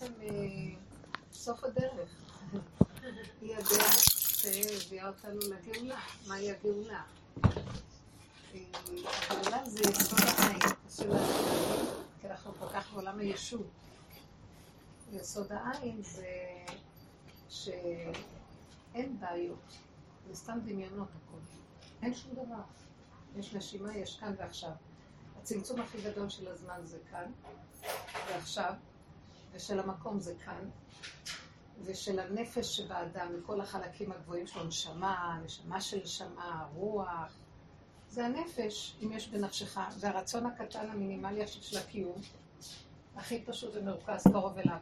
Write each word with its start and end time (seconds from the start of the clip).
בעצם 0.00 0.12
אה, 0.22 0.74
סוף 1.32 1.64
הדרך. 1.64 2.10
היא 3.40 3.56
הדרך 3.56 3.94
שהביאה 3.98 5.08
אותנו 5.08 5.40
לגאולה. 5.40 6.00
מהי 6.26 6.50
הגאולה? 6.50 7.02
אה, 7.44 8.60
הגאולה 9.30 9.64
זה 9.64 9.82
יסוד 9.90 10.18
העין, 10.20 10.60
כי 12.20 12.28
אנחנו 12.28 12.52
כל 12.54 12.68
כך 12.68 12.92
בעולם 12.92 13.18
הישות. 13.18 13.66
יסוד 15.12 15.52
העין 15.52 16.02
זה 16.02 16.64
שאין 17.48 19.20
בעיות, 19.20 19.72
זה 20.28 20.34
סתם 20.34 20.58
דמיונות 20.64 21.08
הכול. 21.08 21.40
אין 22.02 22.14
שום 22.14 22.32
דבר. 22.32 22.62
יש 23.36 23.54
נשימה, 23.54 23.96
יש 23.96 24.20
כאן 24.20 24.34
ועכשיו. 24.38 24.72
הצמצום 25.40 25.80
הכי 25.80 26.02
גדול 26.02 26.28
של 26.28 26.48
הזמן 26.48 26.80
זה 26.84 26.98
כאן 27.10 27.32
ועכשיו, 28.28 28.74
ושל 29.54 29.80
המקום 29.80 30.20
זה 30.20 30.34
כאן, 30.44 30.70
ושל 31.84 32.18
הנפש 32.18 32.76
שבאדם, 32.76 33.38
מכל 33.38 33.60
החלקים 33.60 34.12
הגבוהים 34.12 34.46
שלו, 34.46 34.64
נשמה, 34.64 35.40
נשמה 35.44 35.80
של 35.80 36.02
נשמה, 36.02 36.66
רוח. 36.74 37.36
זה 38.08 38.26
הנפש, 38.26 38.96
אם 39.02 39.12
יש 39.12 39.28
בנפשך, 39.28 39.80
והרצון 40.00 40.46
הקטן 40.46 40.90
המינימלי 40.90 41.42
עכשיו 41.42 41.62
של 41.62 41.78
הקיום, 41.78 42.20
הכי 43.16 43.44
פשוט 43.44 43.70
ומרוכז, 43.74 44.24
קרוב 44.32 44.58
אליו. 44.58 44.78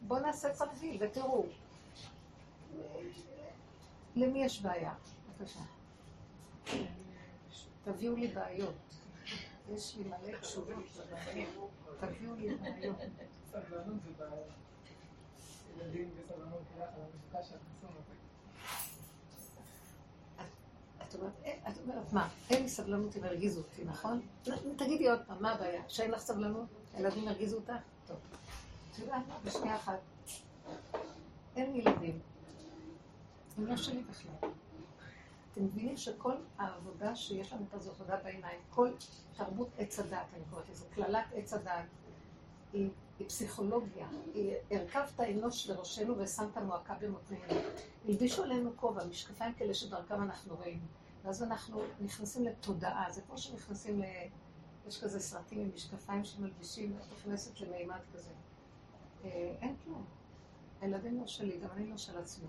בואו 0.00 0.20
נעשה 0.20 0.54
תרגיל 0.54 0.96
ותראו. 1.00 1.46
למי 4.16 4.44
יש 4.44 4.62
בעיה? 4.62 4.94
בבקשה. 5.38 5.60
תביאו 7.84 8.16
לי 8.16 8.28
בעיות. 8.28 8.74
יש 9.74 9.96
לי 9.96 10.04
מלא 10.04 10.38
תשובות 10.40 10.84
תביאו 12.00 12.34
לי 12.34 12.54
בעיות. 12.54 12.96
סבלנות 13.50 14.02
זה 14.04 14.10
בעיה. 14.18 14.46
ילדים 15.76 16.10
בסבלנות 16.18 16.62
ביחד, 16.76 16.92
המפגש 17.32 17.52
את 17.52 17.58
אומרת, 21.88 22.12
מה, 22.12 22.28
אין 22.50 22.62
לי 22.62 22.68
סבלנות, 22.68 23.16
הם 23.16 23.24
הרגיזו 23.24 23.60
אותי, 23.60 23.84
נכון? 23.84 24.20
תגידי 24.76 25.10
עוד 25.10 25.20
פעם, 25.26 25.42
מה 25.42 25.52
הבעיה? 25.52 25.82
שאין 25.88 26.10
לך 26.10 26.20
סבלנות? 26.20 26.66
הילדים 26.94 27.28
הרגיזו 27.28 27.56
אותך? 27.56 27.72
טוב. 28.06 28.16
את 28.92 28.98
יודעת? 28.98 29.22
בשנייה 29.44 29.76
אחת. 29.76 29.98
אין 31.56 31.76
ילדים. 31.76 32.18
הם 33.58 33.66
לא 33.66 33.76
שלי 33.76 34.02
בכלל. 34.02 34.50
אתם 35.52 35.64
מבינים 35.64 35.96
שכל 35.96 36.34
העבודה 36.58 37.16
שיש 37.16 37.52
לנו 37.52 37.64
פה 37.70 37.78
זו 37.78 37.90
עבודה 37.90 38.16
בעיניים, 38.16 38.60
כל 38.70 38.90
תרבות 39.36 39.68
עץ 39.78 39.98
הדת, 39.98 40.26
אני 40.34 40.42
קוראת 40.50 40.70
לזה, 40.70 40.84
קללת 40.94 41.24
עץ 41.34 41.52
הדת, 41.52 41.84
היא, 42.72 42.90
היא 43.18 43.28
פסיכולוגיה, 43.28 44.08
היא 44.34 44.54
הרכבת 44.70 45.20
אנוש 45.20 45.70
לראשנו 45.70 46.18
ושמת 46.18 46.58
מועקה 46.58 46.94
במותנינו. 47.00 47.60
הלבישו 48.08 48.44
עלינו 48.44 48.70
כובע, 48.76 49.04
משקפיים 49.04 49.54
כאלה 49.54 49.74
שדרכם 49.74 50.22
אנחנו 50.22 50.56
רואים. 50.56 50.80
ואז 51.24 51.42
אנחנו 51.42 51.80
נכנסים 52.00 52.44
לתודעה, 52.44 53.06
זה 53.10 53.22
כמו 53.22 53.38
שנכנסים 53.38 54.00
ל... 54.00 54.04
יש 54.88 55.04
כזה 55.04 55.20
סרטים 55.20 55.60
עם 55.60 55.70
משקפיים 55.74 56.24
שמלבישים, 56.24 56.96
ואת 56.96 57.04
נכנסת 57.12 57.60
למימד 57.60 58.00
כזה. 58.14 58.30
אה, 59.24 59.54
אין 59.60 59.76
כלום. 59.84 60.04
הילדים 60.80 61.20
לא 61.20 61.26
שלי, 61.26 61.58
גם 61.58 61.68
אני 61.76 61.90
לא 61.90 61.96
של 61.96 62.18
עצמי. 62.18 62.48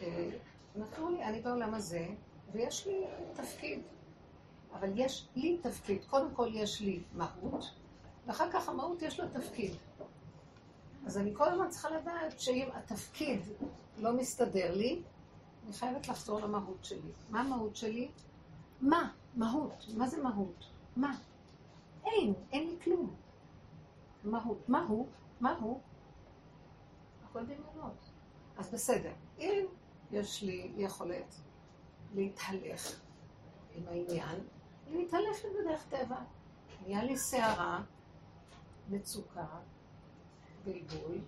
אה, 0.00 0.30
נתנו 0.76 1.10
לי, 1.10 1.24
אני 1.24 1.40
בעולם 1.40 1.74
הזה, 1.74 2.06
ויש 2.52 2.86
לי 2.86 3.04
תפקיד. 3.34 3.82
אבל 4.72 4.88
יש 4.94 5.28
לי 5.36 5.58
תפקיד. 5.62 6.04
קודם 6.04 6.34
כל 6.34 6.50
יש 6.54 6.80
לי 6.80 7.02
מהות, 7.12 7.64
ואחר 8.26 8.50
כך 8.52 8.68
המהות 8.68 9.02
יש 9.02 9.20
לה 9.20 9.28
תפקיד. 9.28 9.72
אז 11.06 11.18
אני 11.18 11.34
כל 11.34 11.48
הזמן 11.48 11.68
צריכה 11.70 11.90
לדעת 11.90 12.40
שאם 12.40 12.68
התפקיד 12.74 13.40
לא 13.98 14.12
מסתדר 14.12 14.74
לי, 14.74 15.02
אני 15.64 15.72
חייבת 15.72 16.08
לחזור 16.08 16.40
למהות 16.40 16.84
שלי. 16.84 17.10
מה 17.30 17.40
המהות 17.40 17.76
שלי? 17.76 18.10
מה? 18.80 19.10
מהות. 19.34 19.86
מה 19.96 20.08
זה 20.08 20.22
מהות? 20.22 20.64
מה? 20.96 21.16
אין, 22.04 22.34
אין 22.52 22.68
לי 22.68 22.76
כלום. 22.84 23.14
מהות. 24.24 24.68
מה 24.68 24.84
הוא? 24.88 25.06
מה 25.40 25.56
הוא? 25.60 25.80
הכל 27.24 27.44
דמיונות. 27.44 28.10
אז 28.58 28.70
בסדר. 28.70 29.12
אם 29.38 29.66
יש 30.10 30.42
לי 30.42 30.72
יכולת 30.76 31.34
להתהלך 32.14 33.00
עם 33.74 33.82
העניין, 33.88 34.38
להתהלך 34.90 35.36
בדרך 35.44 35.84
טבע. 35.88 36.16
נהיה 36.82 37.04
לי 37.04 37.18
סערה, 37.18 37.82
מצוקה, 38.88 39.46
בלבול. 40.64 41.18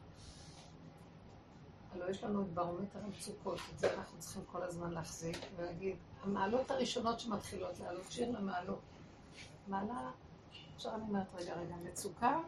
הלוא 1.93 2.09
יש 2.11 2.25
לנו 2.25 2.43
את 2.43 2.55
ברומטר 2.55 2.99
המצוקות, 3.05 3.59
את 3.75 3.79
זה 3.79 3.95
אנחנו 3.95 4.19
צריכים 4.19 4.43
כל 4.47 4.63
הזמן 4.63 4.91
להחזיק 4.91 5.37
ולהגיד, 5.57 5.97
המעלות 6.23 6.71
הראשונות 6.71 7.21
שמתחילות 7.21 7.79
לעלות, 7.79 8.11
שיר 8.11 8.39
למעלות. 8.39 8.81
מעלה, 9.69 10.11
עכשיו 10.75 10.95
אני 10.95 11.03
אומרת, 11.03 11.27
רגע, 11.35 11.55
רגע, 11.55 11.77
מצוקה, 11.77 12.41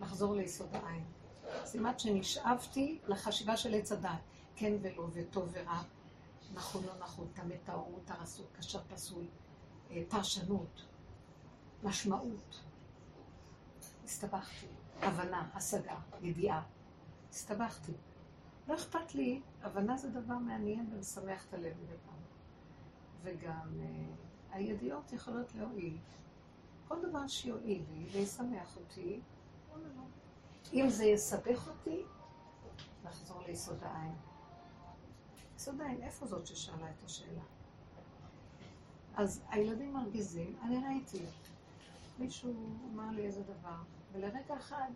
לחזור 0.00 0.34
ליסוד 0.34 0.68
העין. 0.72 1.04
סימן 1.64 1.98
שנשאבתי 1.98 2.98
לחשיבה 3.08 3.56
של 3.56 3.74
עץ 3.74 3.92
הדת. 3.92 4.10
כן 4.56 4.72
ולא, 4.82 5.06
וטוב 5.12 5.48
ורע, 5.52 5.82
נכון 6.54 6.84
לא 6.86 6.92
נכון, 6.98 7.28
טמא 7.34 7.54
טהור, 7.64 7.90
מותר 7.90 8.22
אסור, 8.22 8.46
כשר 8.58 8.80
פסול, 8.94 9.24
אה, 9.90 10.02
פרשנות, 10.08 10.82
משמעות. 11.82 12.60
הסתבכתי, 14.10 14.66
הבנה, 15.02 15.48
השגה, 15.54 15.98
ידיעה. 16.20 16.62
הסתבכתי. 17.30 17.92
לא 18.68 18.74
אכפת 18.74 19.14
לי, 19.14 19.40
הבנה 19.62 19.96
זה 19.96 20.10
דבר 20.10 20.34
מעניין 20.34 20.90
ומשמח 20.92 21.46
את 21.48 21.54
הלב 21.54 21.76
מדי 21.82 21.96
פעם. 22.06 22.20
וגם 23.22 23.68
uh, 23.80 24.54
הידיעות 24.54 25.12
יכולות 25.12 25.54
להועיל. 25.54 25.98
כל 26.88 27.08
דבר 27.08 27.26
שיועיל 27.26 27.82
לי 27.92 28.06
וישמח 28.12 28.76
אותי, 28.76 29.20
לא. 29.74 30.02
אם 30.72 30.88
זה 30.88 31.04
יסבך 31.04 31.68
אותי, 31.68 32.02
נחזור 33.04 33.42
ליסוד 33.46 33.78
העין. 33.82 34.14
יסוד 35.56 35.80
העין, 35.80 36.02
איפה 36.02 36.26
זאת 36.26 36.46
ששאלה 36.46 36.90
את 36.90 37.04
השאלה? 37.04 37.42
אז 39.16 39.42
הילדים 39.48 39.92
מרגיזים, 39.92 40.56
אני 40.62 40.76
ראיתי, 40.86 41.24
מישהו 42.18 42.54
אמר 42.92 43.10
לי 43.10 43.26
איזה 43.26 43.42
דבר, 43.42 43.76
ולרגע 44.12 44.56
אחד 44.56 44.90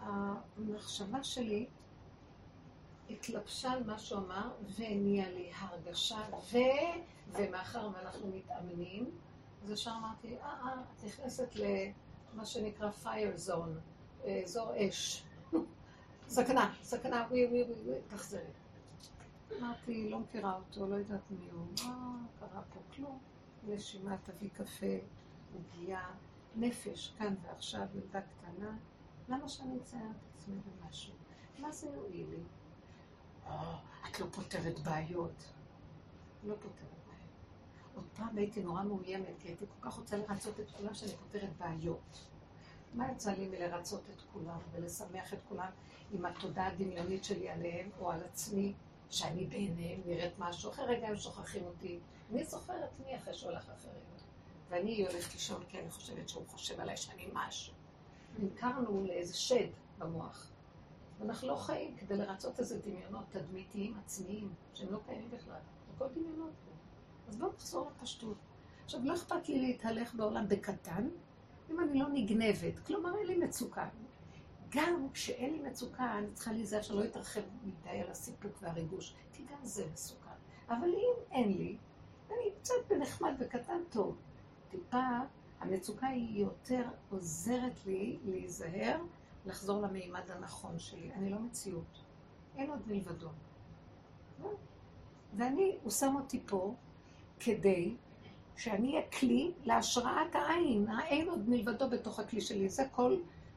המחשבה 0.00 1.24
שלי 1.24 1.66
התלבשה 3.10 3.70
על 3.72 3.84
מה 3.84 3.98
שהוא 3.98 4.18
אמר, 4.18 4.50
ונהיה 4.78 5.30
לי 5.30 5.50
הרגשה, 5.54 6.18
ו... 6.52 6.58
ומאחר 7.32 7.88
ואנחנו 7.94 8.28
מתאמנים, 8.28 9.10
אז 9.62 9.70
ישר 9.70 9.90
אמרתי, 9.98 10.36
אה, 10.36 10.44
אה, 10.44 10.74
את 10.74 11.04
נכנסת 11.04 11.48
למה 11.54 12.46
שנקרא 12.46 12.90
fire 13.04 13.48
zone, 13.48 14.28
אזור 14.44 14.70
אש. 14.76 15.24
סכנה, 16.28 16.74
סכנה, 16.82 17.26
ווי 17.30 17.46
ווי 17.46 17.62
ווי, 17.62 17.94
תחזרי. 18.08 18.40
אמרתי, 19.60 20.10
לא 20.10 20.18
מכירה 20.18 20.54
אותו, 20.54 20.86
לא 20.86 20.94
יודעת 20.94 21.20
מי 21.30 21.48
הוא. 21.52 21.66
מה 21.84 22.16
קרה 22.40 22.62
פה? 22.62 22.80
כלום. 22.96 23.18
נשימה, 23.68 24.16
תביא 24.24 24.50
קפה, 24.56 24.96
עוגיה, 25.54 26.06
נפש, 26.56 27.12
כאן 27.18 27.34
ועכשיו, 27.42 27.86
ילדה 27.94 28.20
קטנה. 28.20 28.76
למה 29.28 29.48
שאני 29.48 29.76
אצייר 29.76 30.02
את 30.10 30.38
עצמי 30.38 30.54
במשהו? 30.60 31.14
מה 31.58 31.72
זה 31.72 31.86
יועיל 31.86 32.26
לי? 32.30 32.42
אה, 33.46 33.78
את 34.10 34.20
לא 34.20 34.26
פותרת 34.32 34.78
בעיות. 34.78 35.52
לא 36.44 36.54
פותרת 36.54 36.98
בעיות. 37.06 37.94
עוד 37.94 38.04
פעם 38.16 38.36
הייתי 38.36 38.62
נורא 38.62 38.82
מאוימת, 38.82 39.34
כי 39.38 39.48
הייתי 39.48 39.64
כל 39.66 39.90
כך 39.90 39.94
רוצה 39.94 40.16
לרצות 40.16 40.60
את 40.60 40.70
כולם 40.70 40.94
שאני 40.94 41.12
פותרת 41.16 41.56
בעיות. 41.58 42.26
מה 42.94 43.12
יצא 43.12 43.32
לי 43.32 43.48
מלרצות 43.48 44.02
את 44.10 44.20
כולם 44.32 44.58
ולשמח 44.72 45.34
את 45.34 45.38
כולם 45.48 45.70
עם 46.12 46.24
התודעה 46.24 46.66
הדמיונית 46.66 47.24
שלי 47.24 47.48
עליהם 47.48 47.90
או 48.00 48.10
על 48.10 48.20
עצמי? 48.24 48.74
שאני 49.10 49.46
בעיניהם 49.46 50.00
נראית 50.06 50.38
משהו, 50.38 50.70
אחרי 50.70 50.84
רגע 50.84 51.08
הם 51.08 51.16
שוכחים 51.16 51.64
אותי. 51.64 51.98
אני 52.32 52.44
זוכרת 52.44 52.90
מי 53.06 53.16
אחרי 53.16 53.34
שהולך 53.34 53.70
אחרים. 53.70 54.02
ואני 54.68 55.06
הולכת 55.06 55.34
לישון 55.34 55.62
כי 55.68 55.78
אני 55.78 55.90
חושבת 55.90 56.28
שהוא 56.28 56.44
חושב 56.46 56.80
עליי 56.80 56.96
שאני 56.96 57.28
משהו. 57.32 57.74
נמכרנו 58.38 59.04
לאיזה 59.06 59.34
שד 59.34 59.68
במוח. 59.98 60.50
ואנחנו 61.18 61.48
לא 61.48 61.56
חיים 61.56 61.96
כדי 61.96 62.16
לרצות 62.16 62.60
איזה 62.60 62.78
דמיונות 62.78 63.24
תדמיתיים 63.30 63.94
עצמיים, 64.04 64.54
שהם 64.74 64.92
לא 64.92 64.98
קיימים 65.06 65.30
בכלל. 65.30 65.60
הכל 65.94 66.06
דמיונות. 66.14 66.52
אז 67.28 67.36
בואו 67.36 67.52
נחזור 67.52 67.90
לפשטות. 67.90 68.36
עכשיו, 68.84 69.00
לא 69.04 69.14
אכפת 69.14 69.48
לי 69.48 69.60
להתהלך 69.60 70.14
בעולם 70.14 70.48
בקטן, 70.48 71.08
אם 71.70 71.80
אני 71.80 71.98
לא 71.98 72.08
נגנבת. 72.12 72.78
כלומר, 72.86 73.18
אין 73.18 73.26
לי 73.26 73.36
מצוקה. 73.36 73.88
גם 74.70 75.08
כשאין 75.12 75.52
לי 75.52 75.58
מצוקה, 75.58 76.18
אני 76.18 76.26
צריכה 76.32 76.52
להיזהר 76.52 76.82
שלא 76.82 77.04
יתרחב 77.04 77.40
מדי 77.64 78.00
על 78.00 78.10
הסיפוק 78.10 78.52
והריגוש, 78.60 79.14
כי 79.32 79.42
גם 79.42 79.58
זה 79.62 79.86
מסוכן. 79.92 80.30
אבל 80.68 80.88
אם 80.88 81.14
אין 81.30 81.52
לי, 81.52 81.76
אני 82.30 82.50
קצת 82.60 82.74
בנחמד 82.88 83.34
וקטן 83.38 83.80
טוב. 83.90 84.16
טיפה 84.74 85.06
המצוקה 85.60 86.06
היא 86.06 86.40
יותר 86.40 86.84
עוזרת 87.10 87.86
לי 87.86 88.18
להיזהר, 88.24 89.00
לחזור 89.46 89.82
למימד 89.82 90.30
הנכון 90.30 90.78
שלי. 90.78 91.12
אני 91.12 91.30
לא 91.30 91.38
מציאות. 91.38 92.00
אין 92.56 92.70
עוד 92.70 92.80
מלבדו. 92.86 93.28
ואני, 95.36 95.78
הוא 95.82 95.90
שם 95.90 96.14
אותי 96.16 96.42
פה 96.46 96.74
כדי 97.40 97.94
שאני 98.56 98.94
אהיה 98.94 99.10
כלי 99.10 99.52
להשראת 99.64 100.34
העין. 100.34 100.88
האין 100.88 101.28
עוד 101.28 101.48
מלבדו 101.48 101.90
בתוך 101.90 102.20
הכלי 102.20 102.40
שלי. 102.40 102.68
זה 102.68 102.84
כל 102.92 103.16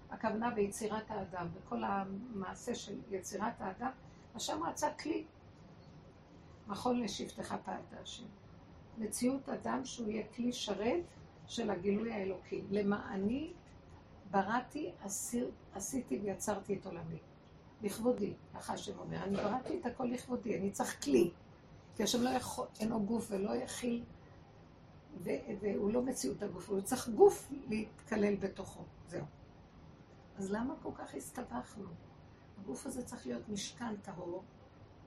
הכוונה 0.10 0.50
ביצירת 0.50 1.12
האדם, 1.12 1.48
וכל 1.54 1.84
המעשה 1.84 2.76
של 2.76 2.96
יצירת 3.12 3.62
האדם. 3.62 3.92
השם 4.36 4.64
רצה 4.64 4.94
כלי. 4.94 5.26
נכון 6.68 7.02
לשבטך 7.02 7.56
פעלת 7.66 7.94
השם. 8.02 8.26
מציאות 8.98 9.50
אדם 9.50 9.86
שהוא 9.86 10.10
יהיה 10.10 10.28
כלי 10.36 10.54
שרת 10.54 11.04
של 11.48 11.70
הגילוי 11.70 12.14
האלוקי. 12.14 12.62
למעני 12.72 13.54
בראתי, 14.32 14.92
עשיתי 15.74 16.20
ויצרתי 16.24 16.74
את 16.76 16.86
עולמי. 16.86 17.20
לכבודי, 17.82 18.34
ככה 18.54 18.74
השם 18.74 19.00
אומר. 19.00 19.24
אני 19.24 19.36
בראתי 19.36 19.80
את 19.80 19.86
הכל 19.86 20.04
לכבודי, 20.04 20.58
אני 20.58 20.72
צריך 20.72 21.04
כלי. 21.04 21.32
כי 21.96 22.04
השם 22.04 22.22
לא 22.22 22.30
יכול, 22.30 22.68
אין 22.80 22.90
לו 22.90 23.00
גוף 23.00 23.28
ולא 23.32 23.56
יכיל, 23.56 24.04
והוא 25.24 25.94
לא 25.94 26.02
מציאות 26.02 26.44
הגוף, 26.44 26.70
הוא 26.70 26.82
צריך 26.82 27.10
גוף 27.10 27.52
להתקלל 27.70 28.36
בתוכו. 28.36 28.84
זהו. 29.08 29.26
אז 30.38 30.52
למה 30.52 30.74
כל 30.82 30.92
כך 30.96 31.16
הסתבכנו? 31.16 31.90
הגוף 32.58 32.86
הזה 32.86 33.06
צריך 33.06 33.28
להיות 33.28 33.50
משכן 33.50 33.96
טהור, 33.96 34.44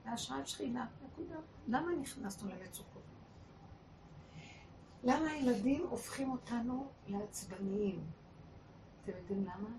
להשראת 0.05 0.47
שכינה, 0.47 0.87
נקודה. 1.05 1.35
למה 1.67 1.91
נכנסנו 2.01 2.49
למצוקות? 2.49 3.00
למה 5.03 5.29
הילדים 5.31 5.85
הופכים 5.89 6.31
אותנו 6.31 6.87
לעצבניים? 7.07 8.05
אתם 9.01 9.11
יודעים 9.17 9.43
למה? 9.43 9.69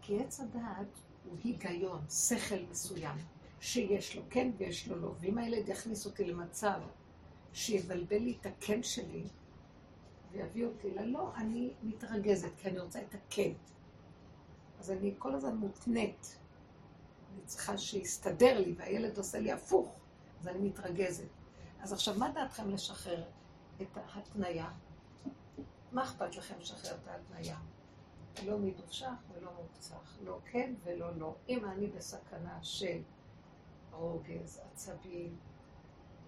כי 0.00 0.20
עץ 0.20 0.40
הדעת 0.40 0.98
הוא 1.24 1.36
היגיון, 1.44 2.00
שכל 2.10 2.62
מסוים, 2.70 3.16
שיש 3.60 4.16
לו 4.16 4.22
כן 4.30 4.50
ויש 4.56 4.88
לו 4.88 5.00
לא. 5.00 5.14
ואם 5.20 5.38
הילד 5.38 5.68
יכניס 5.68 6.06
אותי 6.06 6.24
למצב 6.24 6.80
שיבלבל 7.52 8.18
לי 8.18 8.36
את 8.40 8.46
הכן 8.46 8.82
שלי, 8.82 9.24
ויביא 10.32 10.66
אותי 10.66 10.90
ללא, 10.90 11.32
אני 11.36 11.72
מתרגזת, 11.82 12.50
כי 12.56 12.68
אני 12.68 12.80
רוצה 12.80 13.00
את 13.02 13.14
הכן. 13.14 13.52
אז 14.78 14.90
אני 14.90 15.14
כל 15.18 15.34
הזמן 15.34 15.56
מותנית. 15.56 16.38
אני 17.32 17.42
צריכה 17.46 17.78
שיסתדר 17.78 18.60
לי, 18.60 18.74
והילד 18.76 19.18
עושה 19.18 19.40
לי 19.40 19.52
הפוך, 19.52 19.94
אז 20.40 20.48
אני 20.48 20.68
מתרגזת. 20.68 21.28
אז 21.80 21.92
עכשיו, 21.92 22.18
מה 22.18 22.30
דעתכם 22.30 22.70
לשחרר 22.70 23.24
את 23.82 23.96
ההתניה? 23.96 24.70
מה 25.92 26.02
אכפת 26.02 26.36
לכם 26.36 26.54
לשחרר 26.60 26.94
את 27.02 27.08
ההתניה? 27.08 27.58
לא 28.46 28.58
מדושך 28.58 29.12
ולא 29.32 29.50
מוקצח, 29.62 30.18
לא 30.24 30.38
כן 30.44 30.74
ולא 30.84 31.16
לא. 31.16 31.34
אם 31.48 31.64
אני 31.64 31.86
בסכנה 31.86 32.58
של 32.62 33.02
רוגז, 33.92 34.60
עצבים, 34.72 35.36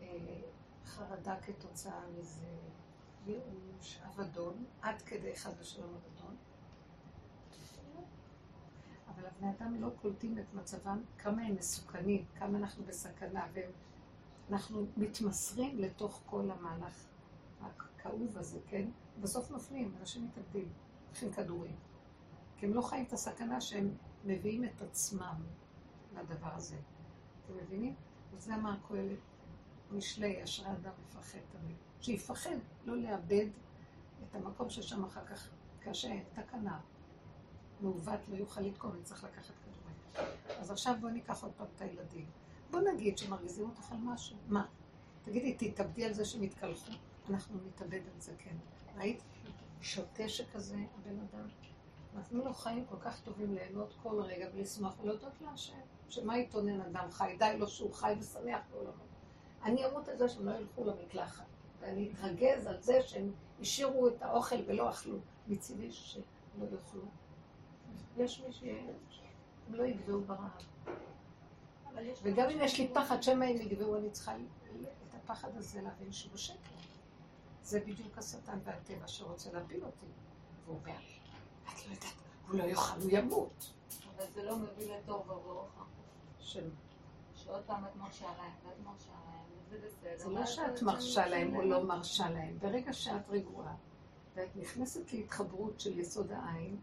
אה, 0.03 0.07
חרדה 0.85 1.37
כתוצאה 1.41 2.01
מזה, 2.19 2.47
ייאוש, 3.27 4.01
אבדון, 4.07 4.65
עד 4.83 5.03
כדי 5.03 5.37
חד 5.37 5.53
ושלום 5.61 5.95
אבדון. 5.95 6.37
אבל 9.09 9.27
הבני 9.27 9.51
אדם 9.51 9.81
לא 9.81 9.89
קולטים 10.03 10.39
את 10.39 10.55
מצבם, 10.55 11.03
כמה 11.19 11.43
הם 11.43 11.55
מסוכנים, 11.55 12.25
כמה 12.35 12.59
אנחנו 12.59 12.85
בסכנה, 12.85 13.47
ואנחנו 14.49 14.87
מתמסרים 14.97 15.79
לתוך 15.79 16.21
כל 16.27 16.51
המהלך 16.51 17.07
הכאוב 18.07 18.39
הזה, 18.39 18.59
כן? 18.69 18.89
בסוף 19.21 19.51
נופלים, 19.51 19.95
אנשים 20.01 20.25
מתאבדים, 20.25 20.69
לוקחים 21.09 21.33
כדורים. 21.33 21.77
כי 22.57 22.67
הם 22.67 22.75
לא 22.75 22.83
חיים 22.83 23.05
את 23.05 23.13
הסכנה 23.13 23.61
שהם 23.61 23.95
מביאים 24.25 24.65
את 24.65 24.83
עצמם 24.83 25.43
לדבר 26.17 26.55
הזה. 26.55 26.77
אתם 27.45 27.57
מבינים? 27.57 27.95
וזה 28.33 28.55
אמר 28.55 28.77
קהלת, 28.89 29.19
משלי, 29.93 30.45
אשרי 30.45 30.73
אדם 30.73 30.93
מפחד 31.09 31.39
תמיד. 31.53 31.77
שיפחד, 32.01 32.57
לא 32.85 32.97
לאבד 32.97 33.47
את 34.23 34.35
המקום 34.35 34.71
ששם 34.71 35.05
אחר 35.05 35.25
כך 35.27 35.49
קשה, 35.81 36.21
תקנה. 36.35 36.81
מעוות 37.81 38.21
לא 38.29 38.37
יוכל 38.37 38.61
לתקום, 38.61 38.93
צריך 39.03 39.25
לקחת 39.25 39.55
כדורים. 39.65 40.31
אז 40.61 40.71
עכשיו 40.71 40.95
בואו 41.01 41.13
ניקח 41.13 41.43
עוד 41.43 41.53
פעם 41.57 41.67
את 41.77 41.81
הילדים. 41.81 42.27
בואו 42.71 42.95
נגיד 42.95 43.19
שמרגיזים 43.19 43.69
אותך 43.69 43.93
על 43.93 43.99
משהו. 43.99 44.37
מה? 44.49 44.67
תגידי, 45.23 45.71
תתאבדי 45.71 46.05
על 46.05 46.13
זה 46.13 46.25
שהם 46.25 46.43
יתקלחו. 46.43 46.93
אנחנו 47.31 47.59
נתאבד 47.67 48.01
על 48.15 48.21
זה, 48.21 48.33
כן. 48.39 48.57
ראית? 48.97 49.23
שוטה 49.81 50.29
שכזה, 50.29 50.77
הבן 50.77 51.19
אדם. 51.21 51.49
נתנו 52.15 52.45
לו 52.45 52.55
חיים 52.55 52.85
כל 52.87 52.97
כך 53.01 53.21
טובים 53.21 53.55
ליהנות 53.55 53.95
כל 54.03 54.21
רגע 54.21 54.49
ולשמוח 54.55 55.01
ולהודות 55.01 55.33
להשם. 55.41 55.79
שמה 56.09 56.39
יתונן 56.39 56.81
אדם 56.81 57.11
חי? 57.11 57.37
די 57.39 57.57
לו 57.59 57.69
שהוא 57.69 57.95
חי 57.95 58.15
ושמח 58.19 58.61
בעולמו. 58.71 59.05
אני 59.63 59.87
אמות 59.87 60.09
על 60.09 60.19
זה 60.19 60.29
שהם 60.29 60.49
לא 60.49 60.55
ילכו 60.55 60.85
למקלחת. 60.85 61.45
ואני 61.81 62.13
אתרגז 62.13 62.67
על 62.67 62.81
זה 62.81 63.03
שהם 63.03 63.33
השאירו 63.61 64.09
את 64.09 64.23
האוכל 64.23 64.57
ולא 64.67 64.91
אכלו. 64.91 65.19
מצידי 65.49 65.93
שלא 65.93 66.65
יאכלו. 66.73 67.03
יש 68.17 68.41
מי 68.47 68.53
שהם 68.53 68.87
לא 69.69 69.83
יגבעו 69.83 70.21
ברעב. 70.21 70.51
וגם 72.23 72.51
אם 72.51 72.59
יש 72.61 72.79
לי 72.79 72.89
פחד 72.95 73.23
שמא 73.23 73.45
הם 73.45 73.57
יגבעו, 73.57 73.97
אני 73.97 74.11
צריכה 74.11 74.37
את 74.37 75.15
הפחד 75.15 75.57
הזה 75.57 75.83
להבין 75.83 76.13
שהוא 76.13 76.37
שקר. 76.37 76.86
זה 77.67 77.81
בדיוק 77.81 78.19
השטן 78.19 78.59
והטבע 78.65 79.09
שרוצה 79.09 79.53
להפיל 79.53 79.85
אותי. 79.85 80.07
והוא 80.65 80.79
אומר, 80.79 80.99
את 81.65 81.87
לא 81.87 81.93
יודעת, 81.93 82.13
הוא 82.49 82.59
לא 82.59 82.65
יאכל, 82.65 83.01
הוא 83.01 83.11
ימות. 83.13 83.73
אבל 84.17 84.25
זה 84.35 84.43
לא 84.43 84.57
מביא 84.57 84.97
לטוב 84.97 85.31
וברכה. 85.31 85.85
של... 86.39 86.71
שעוד 87.35 87.63
פעם 87.67 87.85
את 87.85 87.97
מרשה 87.97 88.27
להם, 88.39 88.53
ואת 88.65 88.85
מרשה 88.85 89.13
להם, 89.27 89.45
וזה 89.69 89.87
בסדר. 89.87 90.19
זה 90.19 90.29
לא 90.29 90.47
שאת 90.47 90.83
מרשה 90.83 91.27
להם 91.27 91.57
או 91.57 91.63
לא 91.63 91.85
מרשה 91.85 92.31
להם. 92.31 92.59
ברגע 92.59 92.93
שאת 92.93 93.29
רגועה, 93.29 93.75
ואת 94.35 94.57
נכנסת 94.57 95.13
להתחברות 95.13 95.81
של 95.81 95.99
יסוד 95.99 96.33
העין, 96.33 96.77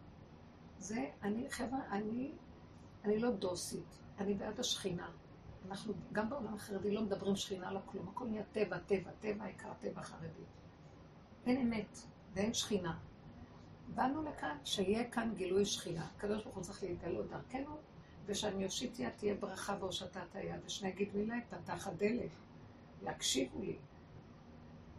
זה, 0.79 1.05
אני, 1.21 1.51
חבר'ה, 1.51 1.79
אני, 1.91 2.31
אני 3.03 3.19
לא 3.19 3.31
דוסית, 3.31 3.99
אני 4.17 4.33
בעד 4.33 4.59
השכינה. 4.59 5.09
אנחנו, 5.67 5.93
גם 6.11 6.29
בעולם 6.29 6.53
החרדי 6.53 6.91
לא 6.91 7.01
מדברים 7.01 7.35
שכינה, 7.35 7.71
לא 7.71 7.79
כלום, 7.85 8.07
הכל 8.07 8.25
נהיה 8.25 8.43
טבע, 8.51 8.77
טבע, 8.77 9.11
טבע, 9.19 9.45
עיקר 9.45 9.73
טבע 9.79 10.01
חרדי. 10.01 10.43
אין 11.45 11.61
אמת 11.61 11.97
ואין 12.33 12.53
שכינה. 12.53 12.97
באנו 13.95 14.23
לכאן 14.23 14.57
שיהיה 14.63 15.09
כאן 15.09 15.33
גילוי 15.35 15.65
שכינה. 15.65 16.07
הקדוש 16.15 16.43
ברוך 16.43 16.55
הוא 16.55 16.63
צריך 16.63 16.83
להתגלות 16.83 17.29
דרכנו, 17.29 17.77
ושאני 18.25 18.65
אושיט 18.65 18.99
יד 18.99 19.09
תהיה 19.09 19.35
ברכה 19.35 19.77
והושטת 19.79 20.35
היד, 20.35 20.59
ושאני 20.65 20.91
אגיד 20.91 21.15
מילה, 21.15 21.35
פתח 21.49 21.87
הדלת, 21.87 22.29
יקשיבו 23.01 23.61
לי. 23.61 23.77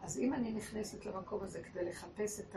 אז 0.02 0.18
אם 0.18 0.34
אני 0.34 0.52
נכנסת 0.52 1.06
למקום 1.06 1.42
הזה 1.42 1.62
כדי 1.62 1.84
לחפש 1.84 2.40
את 2.40 2.56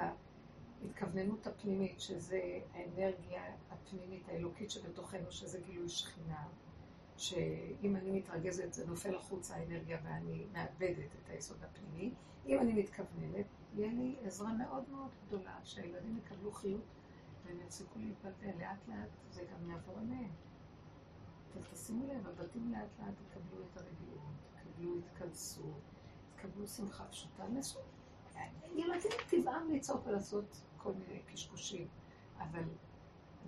ההתכווננות 0.83 1.47
הפנימית, 1.47 2.01
שזה 2.01 2.59
האנרגיה 2.73 3.43
הפנימית 3.69 4.29
האלוקית 4.29 4.71
שבתוכנו, 4.71 5.31
שזה 5.31 5.59
גילוי 5.65 5.89
שכינה, 5.89 6.47
שאם 7.17 7.95
אני 7.95 8.11
מתרגזת 8.11 8.73
זה 8.73 8.87
נופל 8.87 9.15
החוצה 9.15 9.55
האנרגיה 9.55 9.99
ואני 10.03 10.47
מאבדת 10.51 11.15
את 11.23 11.29
היסוד 11.29 11.63
הפנימי. 11.63 12.13
אם 12.45 12.59
אני 12.59 12.73
מתכווננת, 12.73 13.45
יהיה 13.73 13.93
לי 13.93 14.15
עזרה 14.23 14.53
מאוד 14.53 14.89
מאוד 14.89 15.11
גדולה, 15.27 15.59
שהילדים 15.63 16.17
יקבלו 16.17 16.51
חיות 16.51 16.85
והם 17.45 17.57
יפסיקו 17.61 17.99
להתבלבל. 17.99 18.59
לאט 18.59 18.87
לאט 18.87 19.09
זה 19.29 19.41
גם 19.53 19.69
יעבור 19.69 19.97
עליהם. 19.97 20.31
אבל 21.53 21.61
תשימו 21.73 22.07
לב, 22.07 22.27
הבתים 22.27 22.71
לאט 22.71 22.99
לאט 22.99 23.21
יקבלו 23.21 23.63
את 23.71 23.77
הרגילות, 23.77 24.35
יקבלו 24.55 24.97
התכנסות, 24.97 25.81
יקבלו 26.35 26.67
שמחה 26.67 27.05
פשוטה. 27.05 27.47
נסו. 27.47 27.79
ילדים 28.75 29.11
טבעם 29.29 29.71
לצעוק 29.71 30.07
ולעשות 30.07 30.61
כל 30.77 30.93
מיני 30.93 31.19
קשקושים, 31.19 31.87
אבל 32.37 32.63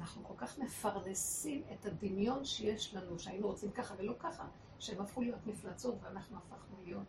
אנחנו 0.10 0.24
כל 0.24 0.34
כך 0.38 0.60
מפרנסים 0.60 1.63
את 1.74 1.86
הדמיון 1.86 2.46
שיש 2.46 2.94
לנו, 2.96 3.20
שהיינו 3.20 3.48
רוצים 3.48 3.72
ככה 3.72 3.94
ולא 3.98 4.13
ככה, 4.20 4.48
שהם 4.80 5.01
הפכו 5.01 5.22
להיות 5.22 5.48
מפלצות 5.48 5.96
ואנחנו 6.01 6.38
הפכנו 6.38 6.78
להיות 6.84 7.08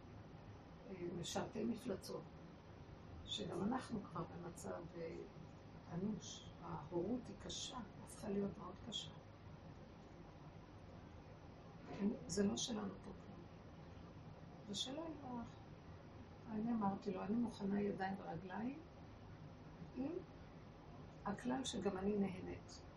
אה, 0.91 0.95
משרתי 1.21 1.65
מפלצות. 1.65 2.23
שגם 3.25 3.63
אנחנו 3.63 4.03
כבר 4.03 4.25
במצב 4.25 4.83
אה, 4.97 5.17
אנוש. 5.95 6.47
ההורות 6.63 7.21
היא 7.29 7.37
קשה, 7.45 7.79
הפכה 8.05 8.29
להיות 8.29 8.59
מאוד 8.59 8.75
קשה. 8.89 9.11
זה 12.27 12.45
לא 12.45 12.57
שלנו 12.57 12.95
פה 13.05 13.11
כלום. 13.11 13.41
זה 14.69 14.75
שלו 14.75 15.03
יברך. 15.03 15.49
אני 16.51 16.73
אמרתי 16.73 17.13
לו, 17.13 17.23
אני 17.25 17.35
מוכנה 17.35 17.81
ידיים 17.81 18.15
ורגליים 18.21 18.79
עם 19.97 20.13
הכלל 21.25 21.65
שגם 21.65 21.99
אני 21.99 22.17
נהנית. 22.17 22.90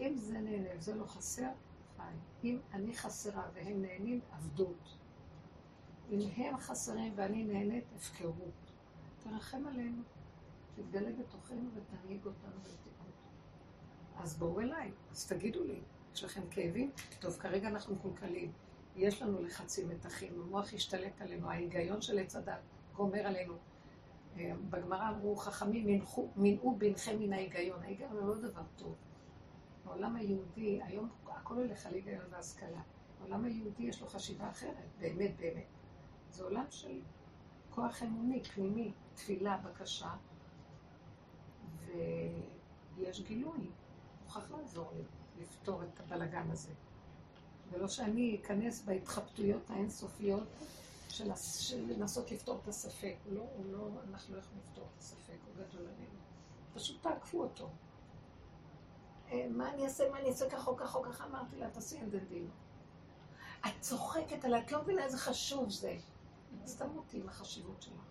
אם 0.00 0.16
זה 0.16 0.38
נהנה 0.38 0.68
וזה 0.78 0.94
לא 0.94 1.04
חסר, 1.04 1.48
חי. 1.96 2.02
אם 2.44 2.58
אני 2.72 2.94
חסרה 2.94 3.48
והם 3.54 3.82
נהנים, 3.82 4.20
עבדות. 4.32 4.96
אם 6.10 6.18
הם 6.36 6.56
חסרים 6.56 7.12
ואני 7.16 7.44
נהנית, 7.44 7.84
הפקרות. 7.96 8.72
תרחם 9.18 9.66
עלינו. 9.66 10.02
תתגלה 10.74 11.10
בתוכנו 11.12 11.70
ותנהיג 11.74 12.26
אותנו 12.26 12.60
בתיקות. 12.60 12.90
אז 14.16 14.38
בואו 14.38 14.60
אליי, 14.60 14.92
אז 15.10 15.26
תגידו 15.26 15.64
לי, 15.64 15.80
יש 16.14 16.24
לכם 16.24 16.42
כאבים? 16.50 16.90
טוב, 17.20 17.36
כרגע 17.38 17.68
אנחנו 17.68 17.94
מקולקלים. 17.94 18.52
יש 18.96 19.22
לנו 19.22 19.42
לחצים 19.42 19.88
מתחים, 19.88 20.40
המוח 20.40 20.74
השתלט 20.74 21.20
עלינו, 21.20 21.50
ההיגיון 21.50 22.00
של 22.00 22.18
עץ 22.18 22.36
הדת 22.36 22.60
גומר 22.94 23.26
עלינו. 23.26 23.54
אה, 24.36 24.52
בגמרא 24.70 25.08
אמרו, 25.08 25.36
חכמים 25.36 26.02
מנעו 26.36 26.76
בינכם 26.76 27.18
מן 27.18 27.32
ההיגיון. 27.32 27.82
ההיגיון 27.82 28.10
הוא 28.10 28.28
לא 28.28 28.34
דבר 28.34 28.62
טוב. 28.76 28.94
העולם 29.86 30.16
היהודי, 30.16 30.82
היום 30.82 31.08
הכל 31.26 31.54
הולך 31.54 31.86
על 31.86 31.94
היגיון 31.94 32.24
והשכלה. 32.30 32.82
העולם 33.20 33.44
היהודי 33.44 33.82
יש 33.82 34.00
לו 34.00 34.06
חשיבה 34.08 34.50
אחרת, 34.50 34.88
באמת 34.98 35.36
באמת. 35.36 35.66
זה 36.30 36.44
עולם 36.44 36.64
של 36.70 37.00
כוח 37.70 38.02
אמוני, 38.02 38.44
פנימי, 38.44 38.92
תפילה, 39.14 39.56
בקשה, 39.56 40.14
ויש 42.96 43.20
גילוי. 43.20 43.70
מוכרח 44.24 44.50
לעזור 44.50 44.92
לי 44.96 45.02
לפתור 45.42 45.82
את 45.82 46.00
הבלגן 46.00 46.50
הזה. 46.50 46.72
ולא 47.70 47.88
שאני 47.88 48.38
אכנס 48.42 48.82
בהתחבטויות 48.82 49.70
האינסופיות 49.70 50.48
של, 51.08 51.30
לנסות 51.88 52.30
לפתור 52.30 52.58
את 52.62 52.68
הספק. 52.68 53.14
הוא 53.24 53.34
לא, 53.34 53.42
הוא 53.56 53.72
לא, 53.72 53.88
אנחנו 54.10 54.34
לא 54.34 54.40
יכולים 54.40 54.62
לפתור 54.68 54.84
את 54.94 54.98
הספק, 54.98 55.36
הוא 55.46 55.54
גדול 55.54 55.82
עלינו. 55.82 56.20
פשוט 56.74 57.02
תעקפו 57.02 57.42
אותו. 57.42 57.68
אה, 59.30 59.46
מה 59.50 59.70
אני 59.70 59.84
אעשה, 59.84 60.10
מה 60.10 60.18
אני 60.18 60.28
אעשה 60.28 60.50
ככה 60.50 60.70
ככה 60.76 60.98
ככה? 61.02 61.24
אמרתי 61.24 61.56
לה, 61.56 61.70
תעשי 61.70 62.00
אנדנדים. 62.00 62.50
את 63.66 63.80
צוחקת 63.80 64.44
עליי, 64.44 64.62
את 64.62 64.72
לא 64.72 64.82
מבינה 64.82 65.04
איזה 65.04 65.18
חשוב 65.18 65.70
זה. 65.70 65.96
סתם 66.66 66.96
אותי 66.96 67.20
עם 67.20 67.28
החשיבות 67.28 67.82
שלך. 67.82 68.02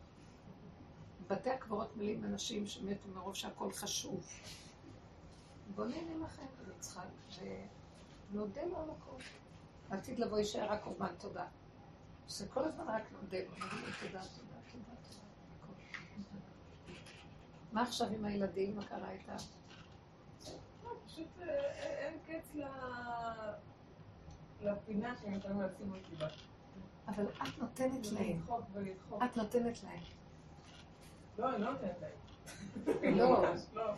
בתי 1.28 1.50
הקברות 1.50 1.98
מלאים 1.98 2.24
אנשים 2.24 2.68
שמתו 2.68 3.10
מרוב 3.10 3.36
שהכל 3.36 3.72
חשוב. 3.72 4.28
בוא 5.76 5.86
נהנה 5.86 6.26
לכם, 6.26 6.46
ונצחק, 6.66 7.04
ונודה 8.32 8.66
לו 8.66 8.78
על 8.78 8.90
הכל. 8.90 9.22
עתיד 9.90 10.20
לבוא 10.20 10.40
יישאר 10.40 10.72
רק 10.72 10.84
קורבן 10.84 11.16
תודה. 11.18 11.46
שכל 12.28 12.64
הזמן 12.64 12.84
רק 12.88 13.12
נודה 13.12 13.38
לו, 13.38 13.52
נגיד 13.52 13.80
לו 13.86 13.92
תודה, 14.00 14.24
תודה, 14.24 14.56
תודה, 14.72 14.96
תודה. 15.10 15.24
מה 17.72 17.82
עכשיו 17.82 18.08
עם 18.08 18.26
הילדים? 18.26 18.76
מה 18.76 18.86
קרה 18.86 19.12
איתם? 19.12 19.59
לא, 21.20 21.26
פשוט 21.26 21.42
אה, 21.42 21.56
אה, 21.56 22.08
אין 22.08 22.18
קץ 22.28 22.56
לפינה 24.62 25.16
שהם 25.22 25.34
יכולים 25.34 25.62
לשים 25.62 25.94
אותי 25.94 26.16
בה. 26.16 26.28
אבל 27.08 27.26
את 27.26 27.60
נותנת 27.60 28.12
להם. 28.12 28.42
את 29.26 29.38
נותנת 29.38 29.84
להם. 29.84 30.04
לא, 31.38 31.56
אני 31.56 31.64
לא 31.64 31.72
נותנת 31.72 31.96
להם. 32.02 33.18
לא, 33.18 33.44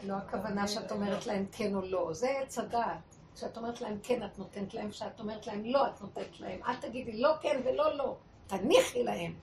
לא 0.04 0.14
הכוונה 0.14 0.68
שאת 0.68 0.92
אומרת 0.92 1.26
להם 1.26 1.46
כן 1.52 1.76
או 1.76 1.82
לא, 1.82 2.14
זה 2.14 2.30
עץ 2.30 2.60
הדעת. 2.60 3.16
כשאת 3.36 3.58
אומרת 3.58 3.82
להם 3.82 4.00
כן, 4.04 4.26
את 4.26 4.40
נותנת 4.40 4.74
להם, 4.74 4.90
כשאת 4.90 5.20
אומרת 5.20 5.48
להם 5.48 5.66
לא, 5.66 5.88
את 5.88 6.02
נותנת 6.02 6.40
להם. 6.40 6.60
אל 6.64 6.76
תגידי 6.76 7.22
לא 7.22 7.34
כן 7.42 7.62
ולא 7.66 7.98
לא, 7.98 8.18
תניחי 8.48 9.04
להם. 9.04 9.36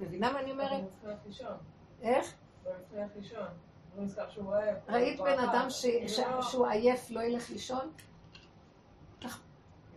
מבינה 0.00 0.32
מה 0.32 0.40
אני 0.40 0.50
אומרת? 0.50 0.84
איך? 2.02 2.34
ראית 4.88 5.20
בן 5.20 5.38
אדם 5.38 5.68
לא- 6.28 6.42
שהוא 6.42 6.66
עייף 6.66 7.10
לא 7.10 7.20
ילך 7.20 7.50
לישון? 7.50 7.90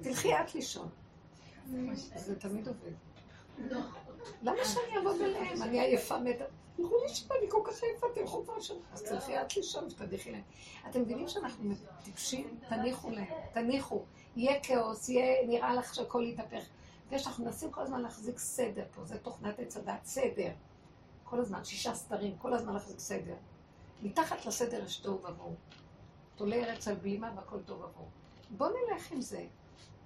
תלכי 0.01 0.33
את 0.35 0.55
לישון. 0.55 0.89
זה 2.15 2.39
תמיד 2.39 2.67
עובד. 2.67 2.91
למה 4.41 4.65
שאני 4.65 4.97
אעבוד 4.97 5.21
אליהם? 5.21 5.61
אני 5.61 5.79
עייפה 5.79 6.19
מתה. 6.19 6.43
תלכו 6.75 6.95
לישון, 7.07 7.37
אני 7.39 7.49
כל 7.49 7.61
כך 7.63 7.83
עייפה, 7.83 8.07
תלכו 8.13 8.43
כבר 8.43 8.59
שם. 8.59 8.73
אז 8.93 9.03
תלכי 9.03 9.41
את 9.41 9.57
לישון 9.57 9.85
ותניחי 9.85 10.31
להם. 10.31 10.41
אתם 10.89 11.01
מבינים 11.01 11.27
שאנחנו 11.27 11.71
טיפשים? 12.03 12.57
תניחו 12.69 13.09
להם, 13.09 13.25
תניחו. 13.53 14.03
יהיה 14.35 14.59
כאוס, 14.63 15.09
יהיה, 15.09 15.47
נראה 15.47 15.73
לך 15.75 15.95
שהכל 15.95 16.23
יתהפך. 16.23 16.63
אנחנו 17.13 17.45
מנסים 17.45 17.71
כל 17.71 17.81
הזמן 17.81 18.01
להחזיק 18.01 18.37
סדר 18.39 18.83
פה, 18.91 19.03
זה 19.05 19.17
תוכנת 19.17 19.59
עץ 19.59 19.77
הדת, 19.77 20.05
סדר. 20.05 20.49
כל 21.23 21.39
הזמן, 21.39 21.63
שישה 21.63 21.93
סתרים, 21.93 22.37
כל 22.37 22.53
הזמן 22.53 22.73
להחזיק 22.73 22.99
סדר. 22.99 23.33
מתחת 24.01 24.45
לסדר 24.45 24.83
יש 24.83 24.97
תוהו 24.97 25.23
ובוהו. 25.23 25.55
תולה 26.35 26.55
ארץ 26.55 26.87
על 26.87 26.95
בלימה 26.95 27.31
והכל 27.35 27.61
תוהו 27.61 27.79
ובוהו. 27.79 28.07
בואו 28.49 28.69
נלך 28.69 29.11
עם 29.11 29.21
זה. 29.21 29.45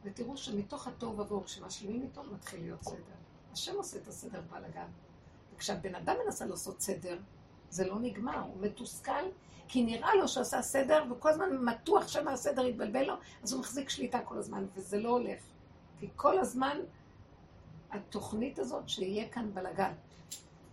ותראו 0.03 0.37
שמתוך 0.37 0.87
התוהו 0.87 1.19
ובוהו, 1.19 1.43
כשמשלימים 1.43 2.03
איתו, 2.03 2.23
מתחיל 2.23 2.61
להיות 2.61 2.83
סדר. 2.83 3.15
השם 3.51 3.75
עושה 3.75 3.97
את 3.97 4.07
הסדר 4.07 4.41
בלאגן. 4.51 4.87
וכשהבן 5.55 5.95
אדם 5.95 6.15
מנסה 6.25 6.45
לעשות 6.45 6.81
סדר, 6.81 7.19
זה 7.69 7.87
לא 7.87 7.99
נגמר, 7.99 8.39
הוא 8.39 8.61
מתוסכל, 8.61 9.25
כי 9.67 9.83
נראה 9.83 10.15
לו 10.15 10.27
שעשה 10.27 10.61
סדר, 10.61 11.03
וכל 11.11 11.29
הזמן 11.29 11.57
מתוח 11.57 12.07
שמהסדר 12.07 12.65
יתבלבל 12.65 13.03
לו, 13.03 13.13
אז 13.43 13.53
הוא 13.53 13.61
מחזיק 13.61 13.89
שליטה 13.89 14.19
כל 14.25 14.37
הזמן, 14.37 14.65
וזה 14.73 14.99
לא 14.99 15.09
הולך. 15.09 15.39
כי 15.99 16.09
כל 16.15 16.39
הזמן 16.39 16.77
התוכנית 17.91 18.59
הזאת 18.59 18.89
שיהיה 18.89 19.29
כאן 19.29 19.53
בלאגן. 19.53 19.93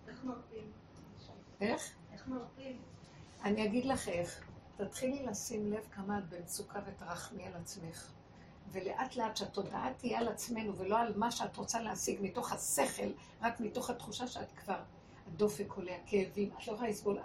איך 0.09 0.25
מרפאים? 0.25 0.71
איך? 1.61 1.93
איך 2.13 2.29
מרפאים? 2.29 2.92
אני 3.45 3.65
אגיד 3.65 3.85
לך 3.85 4.09
איך. 4.09 4.41
תתחילי 4.77 5.27
לשים 5.27 5.73
לב 5.73 5.89
כמה 5.91 6.19
את 6.19 6.29
במצוקה 6.29 6.81
ותרחמי 6.87 7.47
על 7.47 7.55
עצמך. 7.55 8.13
ולאט 8.73 9.17
לאט 9.17 9.37
שהתודעה 9.37 9.93
תהיה 9.97 10.19
על 10.19 10.29
עצמנו 10.29 10.77
ולא 10.77 10.99
על 10.99 11.13
מה 11.17 11.31
שאת 11.31 11.57
רוצה 11.57 11.81
להשיג 11.81 12.19
מתוך 12.23 12.53
השכל, 12.53 13.13
רק 13.43 13.61
מתוך 13.61 13.91
התחושה 13.91 14.27
שאת 14.27 14.53
כבר, 14.53 14.81
הדופק 15.27 15.73
עולה, 15.73 15.93
הכאבים, 15.97 16.51
את 16.59 16.67
לא 16.67 16.73
יכולה 16.73 16.89
לסבול, 16.89 17.19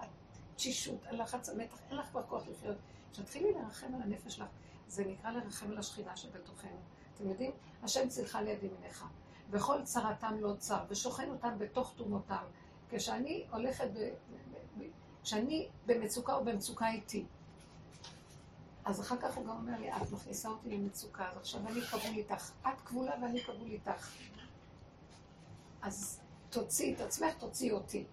התשישות, 0.53 1.05
הלחץ, 1.05 1.49
המתח, 1.49 1.77
אין 1.89 1.97
לך 1.97 2.05
כבר 2.05 2.23
כוח 2.23 2.43
לחיות. 2.47 2.75
כשתתחילי 3.11 3.53
לרחם 3.53 3.95
על 3.95 4.01
הנפש 4.01 4.35
שלך, 4.35 4.47
זה 4.87 5.05
נקרא 5.05 5.31
לרחם 5.31 5.71
על 5.71 5.77
השכינה 5.77 6.17
שבתוכנו. 6.17 6.77
אתם 7.15 7.29
יודעים? 7.29 7.51
השם 7.83 8.09
צילך 8.09 8.35
ליד 8.35 8.63
ימיניך. 8.63 9.05
וכל 9.49 9.83
צרתם 9.83 10.35
לא 10.39 10.53
צר, 10.57 10.83
ושוכן 10.89 11.29
אותם 11.29 11.59
בתוך 11.59 11.93
תומותם. 11.95 12.43
כשאני 12.89 13.45
הולכת, 13.51 13.87
כשאני 15.27 15.67
במצוקה 15.85 16.33
או 16.33 16.45
במצוקה 16.45 16.89
איתי, 16.89 17.25
אז 18.85 19.01
אחר 19.01 19.17
כך 19.17 19.35
הוא 19.35 19.45
גם 19.45 19.49
אומר 19.49 19.79
לי, 19.79 19.91
את 19.91 20.11
מכניסה 20.11 20.49
אותי 20.49 20.69
למצוקה, 20.69 21.29
אז 21.29 21.37
עכשיו 21.37 21.61
אני 21.67 21.81
כבול 21.81 22.17
איתך. 22.17 22.51
את 22.61 22.81
כבולה 22.85 23.11
ואני 23.21 23.43
כבול 23.43 23.71
איתך. 23.71 24.11
אז 25.81 26.19
תוציאי 26.49 26.93
את 26.93 27.01
עצמך, 27.01 27.33
תוציאי 27.39 27.71
אותי. 27.71 28.05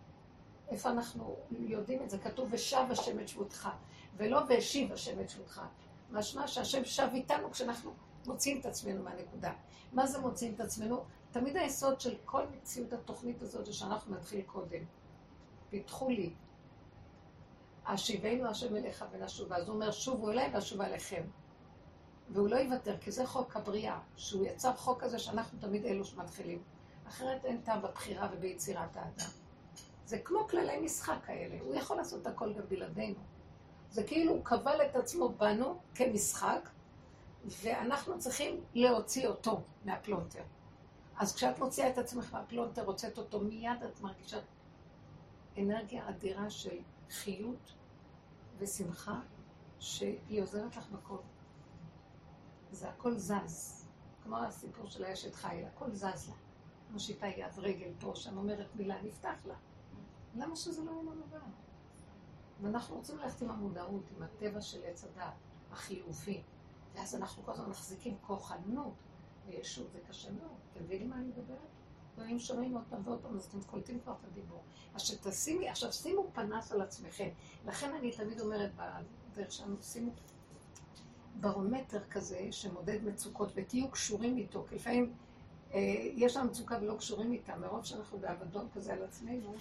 איפה 0.68 0.90
אנחנו 0.90 1.36
יודעים 1.50 2.02
את 2.02 2.10
זה? 2.10 2.18
כתוב 2.18 2.48
ושב 2.50 2.86
השם 2.90 3.20
את 3.20 3.28
שבותך, 3.28 3.68
ולא 4.16 4.40
והשיב 4.48 4.92
השם 4.92 5.20
את 5.20 5.30
שבותך. 5.30 5.62
משמע 6.10 6.48
שהשם 6.48 6.84
שב 6.84 7.08
איתנו 7.14 7.50
כשאנחנו 7.50 7.92
מוציאים 8.26 8.60
את 8.60 8.66
עצמנו 8.66 9.02
מהנקודה. 9.02 9.52
מה 9.92 10.06
זה 10.06 10.18
מוציאים 10.18 10.54
את 10.54 10.60
עצמנו? 10.60 11.04
תמיד 11.30 11.56
היסוד 11.56 12.00
של 12.00 12.16
כל 12.24 12.42
מציאות 12.46 12.92
התוכנית 12.92 13.42
הזאת 13.42 13.66
זה 13.66 13.72
שאנחנו 13.72 14.14
נתחיל 14.14 14.42
קודם. 14.42 14.84
פיתחו 15.70 16.08
לי, 16.08 16.32
השיבנו 17.86 18.48
השם 18.48 18.76
אליך 18.76 19.04
ונשובה. 19.12 19.56
אז 19.56 19.68
הוא 19.68 19.74
אומר, 19.74 19.90
שובו 19.90 20.30
אליי 20.30 20.50
ואשובה 20.52 20.86
אליכם. 20.86 21.22
והוא 22.30 22.48
לא 22.48 22.56
יוותר, 22.56 22.98
כי 22.98 23.10
זה 23.10 23.26
חוק 23.26 23.56
הבריאה, 23.56 23.98
שהוא 24.16 24.46
יצר 24.46 24.76
חוק 24.76 25.02
כזה 25.02 25.18
שאנחנו 25.18 25.58
תמיד 25.60 25.84
אלו 25.84 26.04
שמתחילים. 26.04 26.62
אחרת 27.08 27.44
אין 27.44 27.60
טעם 27.60 27.82
בבחירה 27.82 28.28
וביצירת 28.32 28.96
האדם. 28.96 29.30
זה 30.06 30.18
כמו 30.18 30.48
כללי 30.48 30.80
משחק 30.80 31.18
כאלה, 31.26 31.56
הוא 31.60 31.74
יכול 31.74 31.96
לעשות 31.96 32.26
הכל 32.26 32.52
גם 32.52 32.62
בלעדינו. 32.68 33.20
זה 33.90 34.04
כאילו 34.04 34.32
הוא 34.32 34.44
קבל 34.44 34.82
את 34.90 34.96
עצמו 34.96 35.28
בנו 35.28 35.78
כמשחק, 35.94 36.68
ואנחנו 37.62 38.18
צריכים 38.18 38.60
להוציא 38.74 39.28
אותו 39.28 39.60
מהפלונטר. 39.84 40.42
אז 41.16 41.34
כשאת 41.34 41.58
מוציאה 41.58 41.90
את 41.90 41.98
עצמך 41.98 42.34
מהפלונטר, 42.34 42.84
הוצאת 42.84 43.18
אותו, 43.18 43.40
מיד 43.40 43.82
את 43.84 44.00
מרגישה 44.00 44.38
אנרגיה 45.58 46.08
אדירה 46.08 46.50
של 46.50 46.78
חיות 47.10 47.74
ושמחה 48.58 49.20
שהיא 49.78 50.42
עוזרת 50.42 50.76
לך 50.76 50.90
בכל. 50.90 51.18
זה 52.70 52.88
הכל 52.88 53.16
זז. 53.16 53.84
כמו 54.22 54.38
הסיפור 54.38 54.86
של 54.86 55.04
האשת 55.04 55.34
חיל, 55.34 55.64
הכל 55.64 55.92
זז 55.92 56.28
לה. 56.28 56.34
מושיטה 56.90 57.26
יד, 57.26 57.58
רגל 57.58 57.92
פה, 58.00 58.12
שם 58.14 58.36
אומרת 58.36 58.66
מילה, 58.74 59.02
נפתח 59.02 59.46
לה. 59.46 59.54
למה 60.34 60.56
שזה 60.56 60.84
לא 60.84 60.90
יהיה 60.90 61.02
לנו 61.02 61.22
גם? 61.32 61.50
ואנחנו 62.62 62.96
רוצים 62.96 63.18
ללכת 63.18 63.42
עם 63.42 63.50
המודעות, 63.50 64.02
עם 64.16 64.22
הטבע 64.22 64.60
של 64.60 64.80
עץ 64.84 65.04
הדת, 65.04 65.32
החיובי. 65.70 66.42
ואז 66.94 67.14
אנחנו 67.14 67.42
כל 67.42 67.52
הזמן 67.52 67.70
מחזיקים 67.70 68.16
כוחנות 68.20 68.94
וישות, 69.46 69.86
מאוד. 70.40 70.56
אתם 70.72 70.84
מבינים 70.84 71.10
מה 71.10 71.16
אני 71.16 71.26
מדברת? 71.26 71.58
ואם 72.16 72.38
שומעים 72.38 72.76
פעם 72.90 73.00
ועוד 73.04 73.20
פעם, 73.22 73.36
אז 73.36 73.44
אתם 73.44 73.62
קולטים 73.62 74.00
כבר 74.00 74.12
את 74.12 74.24
הדיבור. 74.24 74.62
אז 74.94 75.00
שתשימי, 75.00 75.68
עכשיו 75.68 75.92
שימו 75.92 76.30
פנס 76.32 76.72
על 76.72 76.80
עצמכם. 76.80 77.28
לכן 77.66 77.94
אני 77.94 78.12
תמיד 78.12 78.40
אומרת 78.40 78.70
בדרך 79.32 79.52
שלנו, 79.52 79.76
שימו 79.82 80.10
ברומטר 81.40 82.00
כזה 82.10 82.48
שמודד 82.50 83.04
מצוקות 83.04 83.52
ותהיו 83.54 83.90
קשורים 83.90 84.36
איתו, 84.36 84.64
כי 84.68 84.74
לפעמים 84.74 85.12
אה, 85.74 85.80
יש 86.14 86.36
לנו 86.36 86.50
מצוקה 86.50 86.78
ולא 86.80 86.94
קשורים 86.94 87.32
איתה, 87.32 87.56
מרוב 87.56 87.84
שאנחנו 87.84 88.18
באבדון 88.18 88.68
כזה 88.74 88.92
על 88.92 89.02
עצמנו, 89.02 89.54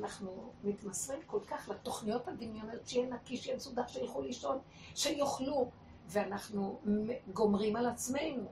אנחנו 0.00 0.52
מתמסרים 0.64 1.20
כל 1.26 1.40
כך 1.46 1.68
לתוכניות 1.68 2.28
הדמיוניות, 2.28 2.86
שיהיה 2.88 3.08
נקי, 3.08 3.36
שיהיה 3.36 3.56
מסודר, 3.56 3.86
שילכו 3.86 4.22
לישון, 4.22 4.58
שיאכלו, 4.94 5.70
ואנחנו 6.06 6.80
גומרים 7.32 7.76
על 7.76 7.86
עצמנו. 7.86 8.48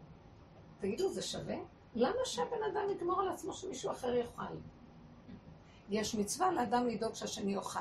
תגידו, 0.79 1.13
זה 1.13 1.23
שווה? 1.23 1.57
למה 1.99 2.25
שהבן 2.25 2.63
אדם 2.73 2.91
יגמור 2.91 3.21
על 3.21 3.29
עצמו 3.29 3.53
שמישהו 3.53 3.93
אחר 3.93 4.15
יאכל? 4.15 4.55
יש 5.89 6.15
מצווה 6.15 6.53
לאדם 6.53 6.87
לדאוג 6.87 7.15
שהשני 7.15 7.55
יאכל. 7.55 7.81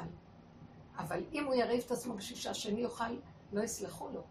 אבל 0.98 1.24
אם 1.34 1.46
הוא 1.46 1.54
יריב 1.56 1.84
את 1.86 1.92
עצמו 1.92 2.14
בשביל 2.14 2.38
שהשני 2.38 2.82
יאכל, 2.82 3.16
לא 3.54 3.62
יסלחו 3.64 4.10
לו. 4.14 4.22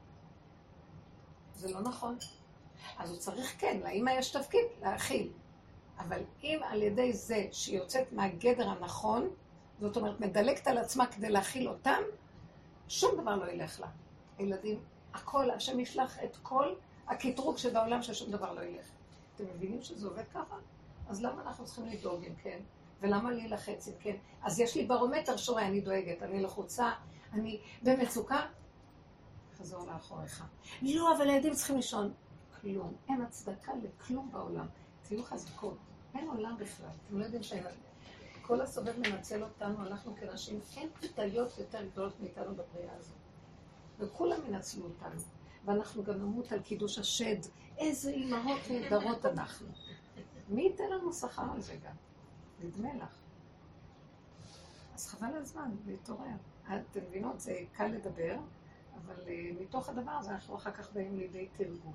זה 1.55 1.73
לא 1.73 1.81
נכון. 1.81 2.17
אז 2.99 3.11
הוא 3.11 3.19
צריך 3.19 3.55
כן, 3.59 3.81
לאמא 3.85 4.11
יש 4.11 4.31
תפקיד 4.31 4.65
להאכיל. 4.83 5.33
אבל 5.99 6.23
אם 6.43 6.61
על 6.63 6.83
ידי 6.83 7.13
זה 7.13 7.47
שהיא 7.53 7.79
יוצאת 7.79 8.13
מהגדר 8.13 8.69
הנכון, 8.69 9.31
זאת 9.81 9.97
אומרת, 9.97 10.21
מדלגת 10.21 10.67
על 10.67 10.79
עצמה 10.79 11.07
כדי 11.07 11.31
להכיל 11.31 11.69
אותם, 11.69 12.01
שום 12.89 13.21
דבר 13.21 13.37
לא 13.37 13.51
ילך 13.51 13.81
לה. 13.81 13.89
הילדים, 14.39 14.81
הכל, 15.15 15.51
השם 15.51 15.81
ישלח 15.81 16.19
את 16.25 16.37
כל 16.43 16.75
הקטרוג 17.07 17.57
שבעולם 17.59 18.03
ששום 18.03 18.31
דבר 18.31 18.53
לא 18.53 18.61
ילך. 18.61 18.87
אתם 19.35 19.45
מבינים 19.55 19.83
שזה 19.83 20.07
עובד 20.07 20.25
ככה? 20.35 20.57
אז 21.09 21.23
למה 21.23 21.43
אנחנו 21.43 21.65
צריכים 21.65 21.87
לדאוג 21.87 22.25
אם 22.25 22.35
כן? 22.43 22.59
ולמה 23.01 23.31
להילחץ 23.31 23.89
אם 23.89 23.95
כן? 24.01 24.17
אז 24.43 24.61
יש 24.61 24.77
לי 24.77 24.87
ברומטר 24.87 25.37
שורי, 25.37 25.63
אני 25.63 25.81
דואגת, 25.81 26.23
אני 26.23 26.43
לחוצה, 26.43 26.93
אני 27.33 27.61
במצוקה, 27.83 28.47
חזור 29.59 29.87
לאחוריך. 29.87 30.45
לא, 30.83 31.17
אבל 31.17 31.31
הילדים 31.31 31.55
צריכים 31.55 31.77
לישון. 31.77 32.13
כלום. 32.61 32.93
אין 33.09 33.23
הצדקה 33.23 33.73
לכלום 33.83 34.33
בעולם. 34.33 34.67
תהיו 35.03 35.23
חזקות. 35.23 35.77
אין 36.15 36.29
עולם 36.29 36.57
בכלל. 36.59 36.91
אתם 37.07 37.19
לא 37.19 37.25
יודעים 37.25 37.43
כל 38.43 38.61
הסובב 38.61 38.99
מנצל 38.99 39.43
אותנו, 39.43 39.87
אנחנו 39.87 40.15
כנשים, 40.17 40.61
אין 40.77 40.89
פתאיות 41.01 41.59
יותר 41.59 41.87
גדולות 41.87 42.21
מאיתנו 42.21 42.55
בבריאה 42.55 42.97
הזאת. 42.99 43.17
וכולם 43.99 44.39
ינצלו 44.49 44.85
אותנו. 44.85 45.21
ואנחנו 45.65 46.05
גם 46.05 46.15
נמות 46.15 46.53
על 46.53 46.63
קידוש 46.63 46.99
השד. 46.99 47.37
איזה 47.79 48.11
אימהות 48.11 48.61
נהדרות 48.71 49.27
אנחנו. 49.27 49.67
מי 50.49 50.63
ייתן 50.63 50.91
לנו 50.91 51.13
שכר 51.13 51.53
על 51.55 51.61
זה 51.61 51.77
גם? 51.77 51.95
נדמה 52.61 52.95
לך. 52.95 53.19
אז 54.95 55.07
חבל 55.09 55.37
הזמן 55.37 55.71
להתעורר. 55.87 56.37
אתם 56.67 57.01
מבינות, 57.09 57.41
זה 57.41 57.59
קל 57.73 57.87
לדבר, 57.87 58.37
אבל 58.97 59.15
uh, 59.15 59.63
מתוך 59.63 59.89
הדבר 59.89 60.11
הזה 60.11 60.31
אנחנו 60.31 60.57
אחר 60.57 60.71
כך 60.71 60.93
באים 60.93 61.17
לידי 61.17 61.49
תרגום. 61.53 61.95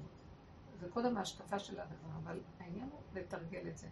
זה 0.80 0.90
קודם 0.90 1.18
ההשקפה 1.18 1.60
של 1.60 1.80
הדבר, 1.80 2.10
אבל 2.24 2.40
העניין 2.60 2.90
הוא 2.92 3.00
לתרגל 3.14 3.68
את 3.68 3.78
זה. 3.78 3.88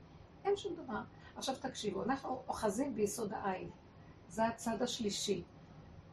אין 0.45 0.57
שום 0.57 0.75
דבר. 0.75 1.01
עכשיו 1.35 1.55
תקשיבו, 1.61 2.03
אנחנו 2.03 2.43
אוחזים 2.47 2.95
ביסוד 2.95 3.33
העין. 3.33 3.69
זה 4.27 4.45
הצד 4.45 4.81
השלישי. 4.81 5.43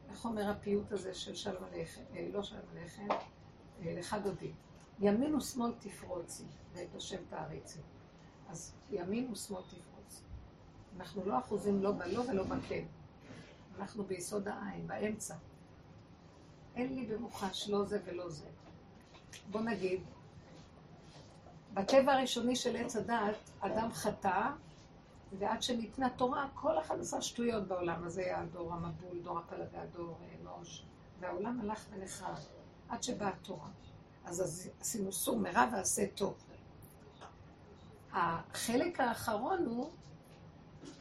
איך 0.09 0.25
אומר 0.25 0.49
הפיוט 0.49 0.91
הזה 0.91 1.13
של 1.13 1.35
שלום 1.35 1.63
עליכם, 1.63 2.01
אה, 2.15 2.29
לא 2.33 2.43
שלום 2.43 2.61
עליכם, 2.71 3.07
אה, 3.81 3.93
לך 3.99 4.15
דודי. 4.23 4.51
ימין 4.99 5.35
ושמאל 5.35 5.71
תפרוצי, 5.79 6.43
ואת 6.73 6.95
השם 6.95 7.25
תעריצי. 7.29 7.79
אז 8.49 8.73
ימין 8.91 9.31
ושמאל 9.31 9.61
תפרוצי. 9.61 10.21
אנחנו 10.97 11.25
לא 11.25 11.39
אחוזים 11.39 11.83
לא 11.83 11.91
בלא 11.91 12.19
ולא 12.19 12.43
בכן. 12.43 12.85
אנחנו 13.79 14.03
ביסוד 14.03 14.47
העין, 14.47 14.87
באמצע. 14.87 15.35
אין 16.75 16.95
לי 16.95 17.05
במוחש 17.05 17.69
לא 17.69 17.85
זה 17.85 17.99
ולא 18.05 18.29
זה. 18.29 18.45
בוא 19.51 19.61
נגיד, 19.61 20.01
בטבע 21.73 22.13
הראשוני 22.13 22.55
של 22.55 22.75
עץ 22.75 22.95
הדעת, 22.95 23.49
אדם 23.59 23.89
חטא, 23.93 24.49
ועד 25.39 25.61
שניתנה 25.61 26.09
תורה, 26.09 26.47
כל 26.53 26.79
אחד 26.79 26.99
עשה 26.99 27.21
שטויות 27.21 27.67
בעולם 27.67 28.03
הזה, 28.03 28.21
היה 28.21 28.45
דור 28.45 28.73
המבול, 28.73 29.19
דור 29.23 29.39
הפלגה, 29.39 29.85
דור 29.93 30.17
אנוש, 30.41 30.85
והעולם 31.19 31.59
הלך 31.61 31.85
ונחרב, 31.91 32.37
עד 32.89 33.03
שבאה 33.03 33.27
התורה. 33.27 33.67
אז 34.25 34.69
עשינו 34.81 35.11
סור 35.11 35.37
מרע 35.37 35.65
ועשה 35.71 36.07
טוב. 36.15 36.33
החלק 38.13 38.99
האחרון 38.99 39.65
הוא 39.65 39.89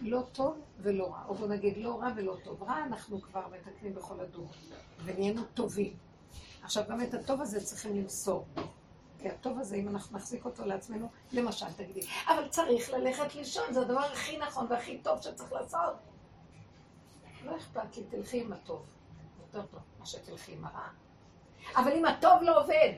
לא 0.01 0.23
טוב 0.33 0.61
ולא 0.79 1.13
רע, 1.13 1.25
או 1.29 1.35
בוא 1.35 1.47
נגיד 1.47 1.77
לא 1.77 2.01
רע 2.01 2.09
ולא 2.17 2.37
טוב. 2.45 2.63
רע 2.63 2.85
אנחנו 2.85 3.23
כבר 3.23 3.47
מתקנים 3.49 3.95
בכל 3.95 4.21
הדור, 4.21 4.49
ונהיינו 5.05 5.43
טובים. 5.55 5.97
עכשיו, 6.63 6.85
גם 6.89 7.03
את 7.03 7.15
הטוב 7.15 7.41
הזה 7.41 7.65
צריכים 7.65 7.97
למסור. 7.97 8.47
כי 9.19 9.29
הטוב 9.29 9.59
הזה, 9.59 9.77
אם 9.77 9.89
אנחנו 9.89 10.19
נחזיק 10.19 10.45
אותו 10.45 10.65
לעצמנו, 10.65 11.09
למשל, 11.33 11.67
תגידי, 11.77 12.07
אבל 12.27 12.49
צריך 12.49 12.91
ללכת 12.91 13.35
לישון, 13.35 13.73
זה 13.73 13.81
הדבר 13.81 14.01
הכי 14.01 14.39
נכון 14.39 14.67
והכי 14.71 14.99
טוב 14.99 15.21
שצריך 15.21 15.53
לעשות. 15.53 15.95
לא 17.45 17.57
אכפת 17.57 17.97
לי, 17.97 18.03
תלכי 18.11 18.41
עם 18.41 18.53
הטוב. 18.53 18.83
יותר 19.41 19.67
טוב 19.67 19.81
מה 19.99 20.07
שתלכי 20.07 20.53
עם 20.53 20.65
הרע. 20.65 20.89
אבל 21.77 21.93
אם 21.93 22.05
הטוב 22.05 22.43
לא 22.43 22.63
עובד, 22.63 22.93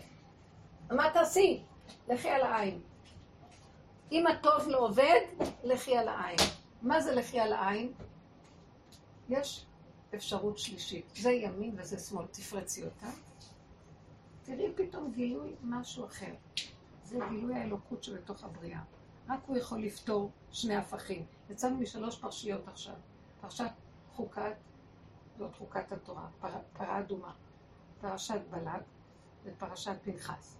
מה 0.91 1.11
תעשי? 1.13 1.63
לכי 2.09 2.29
על 2.29 2.43
העין. 2.43 2.81
אם 4.13 4.27
הטוב 4.27 4.69
לא 4.69 4.79
עובד, 4.79 5.21
לכי 5.65 5.97
על 5.97 6.09
העין. 6.09 6.39
מה 6.83 7.01
זה 7.01 7.15
לכי 7.15 7.41
על 7.41 7.53
העין? 7.53 7.93
יש 9.29 9.67
אפשרות 10.15 10.59
שלישית. 10.59 11.05
זה 11.17 11.31
ימין 11.31 11.75
וזה 11.79 11.99
שמאל, 11.99 12.27
תפרצי 12.27 12.85
אותה. 12.85 13.07
תראי 14.43 14.73
פתאום 14.75 15.13
גילוי 15.13 15.55
משהו 15.63 16.05
אחר. 16.05 16.35
זה 17.05 17.19
גילוי 17.29 17.55
האלוקות 17.55 18.05
שבתוך 18.05 18.45
הבריאה. 18.45 18.81
רק 19.29 19.41
הוא 19.47 19.57
יכול 19.57 19.79
לפתור 19.79 20.31
שני 20.53 20.77
הפכים. 20.77 21.25
יצאנו 21.51 21.77
משלוש 21.77 22.19
פרשיות 22.19 22.69
עכשיו. 22.69 22.95
פרשת 23.41 23.71
חוקת, 24.13 24.55
זאת 25.39 25.55
חוקת 25.57 25.93
התורה, 25.93 26.29
פר, 26.41 26.49
פרה 26.73 27.01
אדומה, 27.01 27.33
פרשת 28.01 28.41
בלק 28.51 28.83
ופרשת 29.45 29.97
פנחס. 30.03 30.57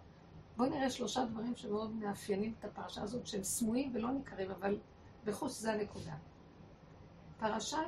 בואו 0.57 0.69
נראה 0.69 0.91
שלושה 0.91 1.25
דברים 1.25 1.57
שמאוד 1.57 1.95
מאפיינים 1.95 2.55
את 2.59 2.65
הפרשה 2.65 3.03
הזאת, 3.03 3.27
שהם 3.27 3.43
סמויים 3.43 3.93
ולא 3.95 4.11
ניכרים, 4.11 4.51
אבל 4.51 4.79
בחוץ 5.25 5.53
זה 5.53 5.73
הנקודה. 5.73 6.15
פרשת 7.39 7.79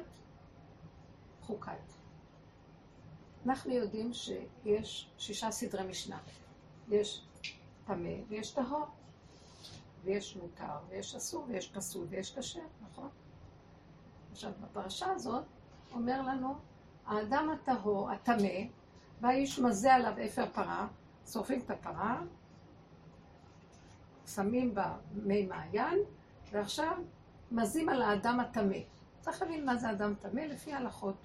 חוקת. 1.40 1.72
אנחנו 3.46 3.72
יודעים 3.72 4.12
שיש 4.12 5.10
שישה 5.18 5.50
סדרי 5.50 5.86
משנה. 5.86 6.18
יש 6.88 7.26
טמא 7.86 8.14
ויש 8.28 8.50
טהור, 8.50 8.86
ויש 10.04 10.36
מותר 10.36 10.78
ויש 10.88 11.14
אסור 11.14 11.44
ויש 11.48 11.68
פסול 11.68 12.06
ויש 12.10 12.38
כשר, 12.38 12.60
נכון? 12.82 13.08
עכשיו, 14.32 14.52
בפרשה 14.60 15.12
הזאת 15.12 15.44
אומר 15.92 16.22
לנו, 16.22 16.54
האדם 17.06 17.50
הטהור, 17.50 18.10
הטמא, 18.10 18.58
בא 19.20 19.30
איש 19.30 19.58
מזה 19.58 19.94
עליו 19.94 20.12
אפר 20.26 20.46
פרה, 20.52 20.88
שורפים 21.32 21.60
את 21.60 21.70
הפרה, 21.70 22.22
שמים 24.34 24.74
בה 24.74 24.96
מי 25.12 25.46
מעיין, 25.46 25.98
ועכשיו 26.52 26.92
מזים 27.50 27.88
על 27.88 28.02
האדם 28.02 28.40
הטמא. 28.40 28.78
צריך 29.20 29.42
להבין 29.42 29.66
מה 29.66 29.76
זה 29.76 29.90
אדם 29.90 30.14
טמא 30.14 30.40
לפי 30.40 30.72
ההלכות. 30.72 31.16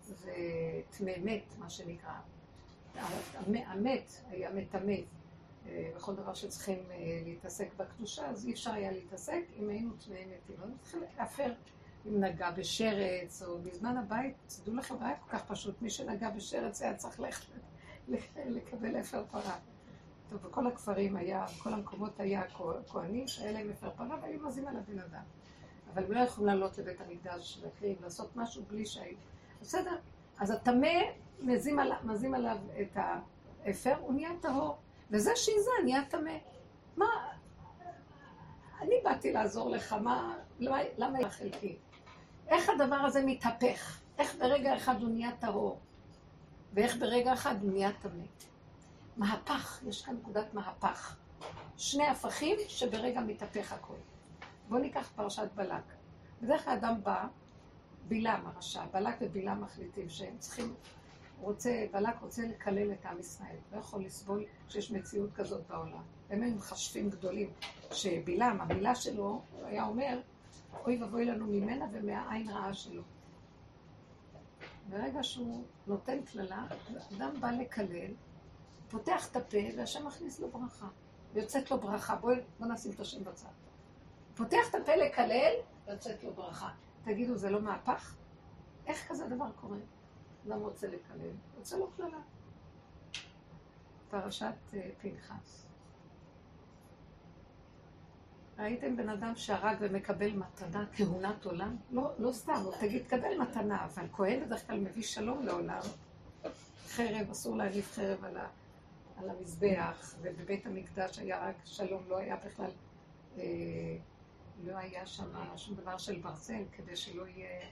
זה 0.00 0.32
טמא 0.90 1.12
מת, 1.24 1.54
מה 1.58 1.70
שנקרא. 1.70 2.14
המת 3.46 4.12
היה 4.30 4.50
מטמא. 4.50 4.92
אה, 5.66 5.90
בכל 5.96 6.14
דבר 6.14 6.34
שצריכים 6.34 6.78
אה, 6.90 7.22
להתעסק 7.24 7.68
בקדושה, 7.76 8.26
אז 8.26 8.46
אי 8.46 8.52
אפשר 8.52 8.72
היה 8.72 8.92
להתעסק 8.92 9.42
אם 9.58 9.68
היינו 9.68 9.90
טמאי 10.04 10.24
מתים. 10.24 10.56
לא 10.60 10.66
צריכים 10.82 11.00
להפר 11.18 11.52
אם 12.06 12.24
נגע 12.24 12.50
בשרץ, 12.50 13.42
או 13.42 13.58
בזמן 13.58 13.96
הבית, 13.96 14.36
תדעו 14.46 14.74
לכם, 14.76 14.94
היה 15.00 15.16
כל 15.16 15.30
כך 15.30 15.44
פשוט, 15.44 15.82
מי 15.82 15.90
שנגע 15.90 16.30
בשרץ 16.30 16.82
היה 16.82 16.96
צריך 16.96 17.20
ללכת 17.20 17.46
לקבל 18.46 19.00
אפר 19.00 19.24
פרה. 19.30 19.58
טוב, 20.32 20.42
בכל 20.42 20.66
הכפרים 20.66 21.16
היה, 21.16 21.46
בכל 21.58 21.72
המקומות 21.72 22.20
היה 22.20 22.42
כהנים 22.88 23.28
שהיה 23.28 23.52
להם 23.52 23.70
אפר 23.70 23.90
פרה 23.90 24.16
והיו 24.22 24.40
מזים 24.40 24.68
על 24.68 24.76
הבן 24.76 24.98
אדם. 24.98 25.22
אבל 25.94 26.04
הם 26.04 26.12
לא 26.12 26.20
יכולים 26.20 26.46
לעלות 26.46 26.78
לבית 26.78 27.00
המקדש, 27.00 27.60
להקריב, 27.62 28.02
לעשות 28.02 28.36
משהו 28.36 28.62
בלי 28.68 28.86
שהיו. 28.86 29.16
בסדר, 29.60 29.96
אז 30.38 30.50
הטמא 30.50 30.98
מזים, 31.40 31.78
על, 31.78 31.92
מזים 32.04 32.34
עליו 32.34 32.56
את 32.80 32.96
האפר, 33.64 33.94
הוא 34.00 34.14
נהיה 34.14 34.30
טהור. 34.40 34.76
וזה 35.10 35.32
שזה 35.36 35.70
נהיה 35.84 36.04
טמא. 36.04 36.36
מה, 36.96 37.06
אני 38.80 38.94
באתי 39.04 39.32
לעזור 39.32 39.70
לך, 39.70 39.92
מה, 39.92 40.36
למה 40.98 41.18
היה 41.18 41.30
חלקי? 41.30 41.76
איך 42.48 42.68
הדבר 42.68 42.96
הזה 42.96 43.22
מתהפך? 43.26 44.00
איך 44.18 44.36
ברגע 44.38 44.76
אחד 44.76 45.02
הוא 45.02 45.10
נהיה 45.10 45.30
טהור? 45.38 45.78
ואיך 46.74 46.96
ברגע 46.96 47.32
אחד 47.32 47.62
הוא 47.62 47.72
נהיה 47.72 47.92
טמא? 47.92 48.24
מהפך, 49.16 49.82
יש 49.86 50.04
כאן 50.04 50.14
נקודת 50.14 50.54
מהפך. 50.54 51.16
שני 51.76 52.06
הפכים 52.06 52.56
שברגע 52.68 53.20
מתהפך 53.20 53.72
הכול. 53.72 53.96
בואו 54.68 54.80
ניקח 54.80 55.10
פרשת 55.16 55.48
בלק. 55.54 55.82
בדרך 56.42 56.64
כלל 56.64 56.72
אדם 56.72 57.02
בא, 57.02 57.26
בלעם 58.08 58.46
הרשע, 58.46 58.84
בלק 58.92 59.14
ובלעם 59.20 59.60
מחליטים 59.60 60.08
שהם 60.08 60.38
צריכים, 60.38 60.74
רוצה, 61.40 61.86
בלק 61.92 62.20
רוצה 62.20 62.42
לקלל 62.42 62.92
את 62.92 63.06
עם 63.06 63.18
ישראל, 63.18 63.56
לא 63.72 63.78
יכול 63.78 64.04
לסבול 64.04 64.44
שיש 64.68 64.90
מציאות 64.90 65.32
כזאת 65.32 65.66
בעולם. 65.66 66.02
הם 66.30 66.42
היו 66.42 66.54
מחשבים 66.54 67.10
גדולים, 67.10 67.50
שבלעם, 67.90 68.60
המילה 68.60 68.94
שלו, 68.94 69.42
הוא 69.52 69.66
היה 69.66 69.84
אומר, 69.84 70.20
אוי 70.84 71.02
ואבוי 71.02 71.24
לנו 71.24 71.46
ממנה 71.46 71.86
ומהעין 71.92 72.50
רעה 72.50 72.74
שלו. 72.74 73.02
ברגע 74.90 75.22
שהוא 75.22 75.64
נותן 75.86 76.22
קללה, 76.22 76.66
אדם 77.16 77.40
בא 77.40 77.50
לקלל, 77.50 78.10
פותח 78.92 79.30
את 79.30 79.36
הפה, 79.36 79.58
והשם 79.76 80.06
מכניס 80.06 80.40
לו 80.40 80.50
ברכה. 80.50 80.86
ויוצאת 81.32 81.70
לו 81.70 81.80
ברכה. 81.80 82.16
בואי, 82.16 82.36
בוא 82.58 82.66
נשים 82.66 82.92
את 82.92 83.00
השם 83.00 83.24
בצד. 83.24 83.48
פותח 84.34 84.70
את 84.70 84.74
הפה 84.74 84.96
לקלל, 84.96 85.52
יוצאת 85.88 86.24
לו 86.24 86.34
ברכה. 86.34 86.70
תגידו, 87.04 87.36
זה 87.36 87.50
לא 87.50 87.60
מהפך? 87.60 88.14
איך 88.86 89.08
כזה 89.08 89.28
דבר 89.28 89.50
קורה? 89.60 89.76
אדם 90.46 90.60
רוצה 90.60 90.86
לקלל, 90.86 91.30
יוצא 91.58 91.76
לו 91.76 91.90
קללה. 91.96 92.18
פרשת 94.10 94.54
אה, 94.74 94.90
פנחס. 95.00 95.66
ראיתם 98.58 98.96
בן 98.96 99.08
אדם 99.08 99.32
שהרג 99.36 99.76
ומקבל 99.80 100.30
מתנה, 100.30 100.86
כהונת 100.96 101.44
עולם? 101.44 101.76
לא, 101.90 102.10
לא 102.18 102.32
סתם, 102.32 102.62
תגיד, 102.80 103.06
קבל 103.06 103.38
מתנה, 103.38 103.84
אבל 103.84 104.06
כהן 104.12 104.44
בדרך 104.44 104.66
כלל 104.66 104.80
מביא 104.80 105.02
שלום 105.02 105.46
לעולם. 105.46 105.80
חרב, 106.88 107.30
אסור 107.30 107.56
להניף 107.56 107.92
חרב 107.92 108.24
על, 108.24 108.36
ה, 108.36 108.46
על 109.22 109.30
המזבח, 109.30 110.14
ובבית 110.20 110.66
המקדש 110.66 111.18
היה 111.18 111.48
רק 111.48 111.56
שלום, 111.64 112.02
לא 112.08 112.18
היה 112.18 112.36
בכלל, 112.36 112.70
אה, 113.36 113.96
לא 114.64 114.76
היה 114.76 115.06
שם 115.06 115.56
שום 115.56 115.76
דבר 115.76 115.98
של 115.98 116.20
ברזל, 116.20 116.64
כדי 116.72 116.96
שלא 116.96 117.26
יהיה 117.26 117.66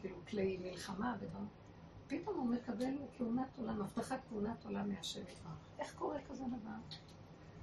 כאילו 0.00 0.16
כלי 0.28 0.56
מלחמה 0.62 1.16
ודברים. 1.20 1.48
פתאום 2.06 2.36
הוא 2.36 2.48
מקבל 2.48 2.94
כהונת 3.18 3.58
עולם, 3.58 3.82
הבטחת 3.82 4.20
כהונת 4.28 4.64
עולם 4.64 4.88
מהשם 4.88 5.20
יתברך. 5.20 5.68
איך 5.78 5.94
קורה 5.94 6.18
כזה 6.28 6.44
דבר? 6.44 6.96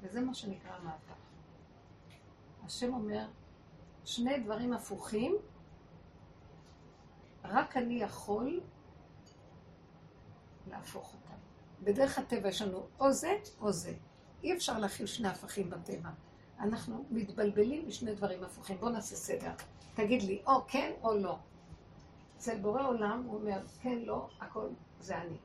וזה 0.02 0.22
מה 0.22 0.34
שנקרא 0.34 0.80
מהפך. 0.84 1.16
השם 2.64 2.94
אומר, 2.94 3.28
שני 4.06 4.40
דברים 4.40 4.74
הפוכים, 4.74 5.36
רק 7.44 7.78
אני 7.78 7.94
יכול 7.94 8.62
להפוך 10.68 11.14
אותם. 11.14 11.27
בדרך 11.84 12.20
הטבע 12.20 12.50
יש 12.50 12.62
לנו 12.62 12.88
או 13.00 13.12
זה 13.12 13.34
או 13.62 13.72
זה. 13.72 13.94
אי 14.44 14.54
אפשר 14.54 14.80
להכיל 14.80 15.06
שני 15.06 15.28
הפכים 15.28 15.70
בטבע. 15.70 16.10
אנחנו 16.60 17.06
מתבלבלים 17.12 17.88
בשני 17.88 18.16
דברים 18.16 18.44
הפוכים. 18.44 18.78
בואו 18.78 18.92
נעשה 18.92 19.16
סדר. 19.16 19.52
תגיד 19.96 20.22
לי, 20.24 20.42
או 20.48 20.68
כן 20.68 20.92
או 21.04 21.18
לא. 21.18 21.38
אצל 22.38 22.60
בורא 22.60 22.88
עולם 22.88 23.24
הוא 23.28 23.40
אומר, 23.40 23.60
כן, 23.82 24.00
לא, 24.00 24.30
הכל 24.42 24.68
זה 25.00 25.18
אני. 25.18 25.38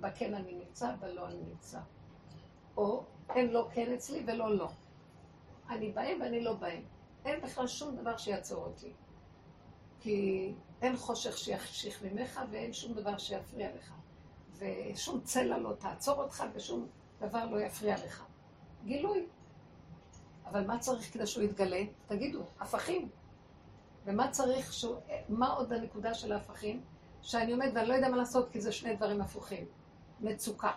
בכן 0.00 0.34
אני 0.34 0.54
נמצא, 0.54 0.94
בלא 1.00 1.28
אני 1.28 1.40
נמצא. 1.48 1.78
או 2.76 3.04
אין 3.34 3.50
לא 3.50 3.68
כן 3.72 3.92
אצלי 3.92 4.24
ולא 4.26 4.56
לא. 4.56 4.68
אני 5.70 5.92
בהם 5.92 6.20
ואני 6.20 6.44
לא 6.44 6.54
בהם. 6.54 6.82
אין 7.24 7.40
בכלל 7.40 7.66
שום 7.66 7.96
דבר 7.96 8.16
שיעצור 8.16 8.64
אותי. 8.64 8.92
כי 10.00 10.52
אין 10.82 10.96
חושך 10.96 11.38
שיחשיך 11.38 12.02
ממך 12.02 12.40
ואין 12.50 12.72
שום 12.72 12.92
דבר 12.92 13.18
שיפריע 13.18 13.76
לך. 13.76 13.92
ושום 14.62 15.20
צלע 15.20 15.58
לא 15.58 15.72
תעצור 15.78 16.22
אותך 16.22 16.44
ושום 16.54 16.88
דבר 17.20 17.44
לא 17.44 17.60
יפריע 17.60 17.96
לך. 18.04 18.24
גילוי. 18.84 19.26
אבל 20.46 20.66
מה 20.66 20.78
צריך 20.78 21.12
כדי 21.12 21.26
שהוא 21.26 21.44
יתגלה? 21.44 21.82
תגידו, 22.06 22.42
הפכים. 22.60 23.08
ומה 24.04 24.30
צריך 24.30 24.72
שהוא... 24.72 24.96
מה 25.28 25.48
עוד 25.48 25.72
הנקודה 25.72 26.14
של 26.14 26.32
ההפכים? 26.32 26.82
שאני 27.22 27.52
עומד 27.52 27.70
ואני 27.74 27.88
לא 27.88 27.94
יודע 27.94 28.08
מה 28.08 28.16
לעשות 28.16 28.48
כי 28.50 28.60
זה 28.60 28.72
שני 28.72 28.96
דברים 28.96 29.20
הפוכים. 29.20 29.66
מצוקה. 30.20 30.72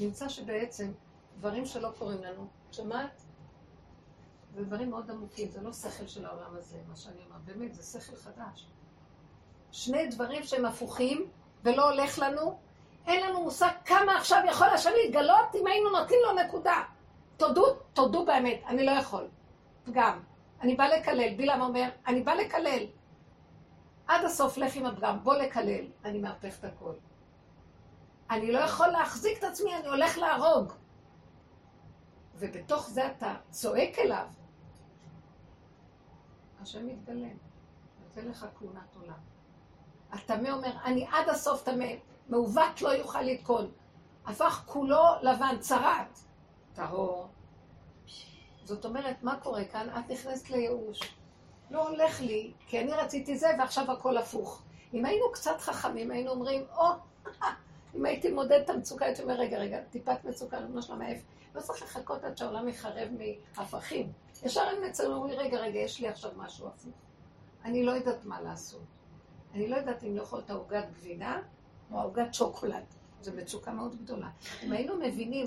נמצא 0.00 0.28
שבעצם 0.28 0.92
דברים 1.38 1.66
שלא 1.66 1.88
קורים 1.98 2.22
לנו, 2.22 2.46
שמעת? 2.70 3.22
זה 4.54 4.64
דברים 4.64 4.90
מאוד 4.90 5.10
עמוקים, 5.10 5.50
זה 5.50 5.62
לא 5.62 5.72
שכל 5.72 6.06
של 6.06 6.26
העולם 6.26 6.56
הזה, 6.56 6.78
מה 6.88 6.96
שאני 6.96 7.24
אומרת, 7.26 7.44
באמת, 7.44 7.74
זה 7.74 8.00
שכל 8.00 8.16
חדש. 8.16 8.66
שני 9.72 10.06
דברים 10.06 10.42
שהם 10.42 10.64
הפוכים 10.64 11.30
ולא 11.64 11.90
הולך 11.90 12.18
לנו, 12.18 12.58
אין 13.06 13.26
לנו 13.26 13.42
מושג 13.42 13.70
כמה 13.84 14.16
עכשיו 14.16 14.42
יכול 14.48 14.66
השם 14.66 14.90
להתגלות 15.04 15.54
אם 15.54 15.66
היינו 15.66 15.90
נותנים 15.90 16.18
לו 16.26 16.42
נקודה. 16.44 16.82
תודו, 17.36 17.74
תודו 17.92 18.24
באמת, 18.24 18.62
אני 18.66 18.86
לא 18.86 18.90
יכול. 18.90 19.28
פגם. 19.84 20.20
אני 20.60 20.74
בא 20.74 20.84
לקלל, 20.84 21.34
בלעם 21.36 21.60
אומר, 21.60 21.88
אני 22.06 22.22
בא 22.22 22.34
לקלל. 22.34 22.86
עד 24.06 24.24
הסוף 24.24 24.56
לך 24.56 24.76
עם 24.76 24.86
הפגם, 24.86 25.18
בוא 25.22 25.34
לקלל. 25.34 25.84
אני 26.04 26.18
מהפך 26.18 26.58
את 26.58 26.64
הכל. 26.64 26.92
אני 28.30 28.52
לא 28.52 28.58
יכול 28.58 28.88
להחזיק 28.88 29.38
את 29.38 29.44
עצמי, 29.44 29.74
אני 29.74 29.88
הולך 29.88 30.18
להרוג. 30.18 30.72
ובתוך 32.34 32.88
זה 32.88 33.06
אתה 33.06 33.34
צועק 33.50 33.98
אליו, 33.98 34.26
השם 36.62 36.86
מתגלם, 36.86 37.36
נותן 38.04 38.28
לך 38.28 38.46
כהונת 38.58 38.96
עולם. 39.00 39.18
הטמא 40.12 40.48
אומר, 40.48 40.70
אני 40.84 41.06
עד 41.12 41.28
הסוף 41.28 41.62
טמא, 41.62 41.86
מעוות 42.28 42.82
לא 42.82 42.88
יוכל 42.88 43.22
לתקון. 43.22 43.70
הפך 44.26 44.62
כולו 44.66 45.04
לבן, 45.22 45.56
צרעת, 45.60 46.18
טהור. 46.74 47.28
זאת 48.64 48.84
אומרת, 48.84 49.22
מה 49.22 49.40
קורה 49.40 49.64
כאן? 49.64 49.88
את 49.98 50.10
נכנסת 50.10 50.50
לייאוש. 50.50 51.14
לא 51.70 51.88
הולך 51.88 52.20
לי, 52.20 52.52
כי 52.66 52.80
אני 52.80 52.92
רציתי 52.92 53.38
זה 53.38 53.48
ועכשיו 53.58 53.92
הכל 53.92 54.16
הפוך. 54.16 54.62
אם 54.94 55.04
היינו 55.04 55.32
קצת 55.32 55.60
חכמים, 55.60 56.10
היינו 56.10 56.30
אומרים, 56.30 56.64
או, 56.76 56.84
אם 57.94 58.06
הייתי 58.06 58.32
מודד 58.32 58.60
את 58.64 58.70
המצוקה, 58.70 59.04
הייתי 59.04 59.22
אומר, 59.22 59.34
רגע, 59.34 59.58
רגע, 59.58 59.80
טיפת 59.90 60.24
מצוקה, 60.24 60.60
לא 60.60 60.80
שלמה 60.80 60.98
מאיפה. 60.98 61.24
לא 61.54 61.60
צריך 61.60 61.82
לחכות 61.82 62.24
עד 62.24 62.36
שהעולם 62.36 62.68
יחרב 62.68 63.08
מהפכים. 63.56 64.12
ישר 64.42 64.60
הם 64.60 64.84
נצאים 64.84 65.10
ואומרים, 65.10 65.38
רגע, 65.38 65.58
רגע, 65.58 65.78
יש 65.78 66.00
לי 66.00 66.08
עכשיו 66.08 66.30
משהו 66.36 66.66
הפוך. 66.66 66.92
אני 67.64 67.82
לא 67.82 67.92
יודעת 67.92 68.24
מה 68.24 68.40
לעשות. 68.40 68.82
אני 69.54 69.68
לא 69.68 69.76
יודעת 69.76 70.04
אם 70.04 70.16
לאכול 70.16 70.40
את 70.44 70.50
העוגת 70.50 70.84
גבינה 70.92 71.42
או 71.92 72.00
העוגת 72.00 72.34
שוקולד. 72.34 72.84
זו 73.20 73.32
מצוקה 73.36 73.72
מאוד 73.72 73.96
גדולה. 74.02 74.30
אם 74.62 74.72
היינו 74.72 74.96
מבינים 74.96 75.46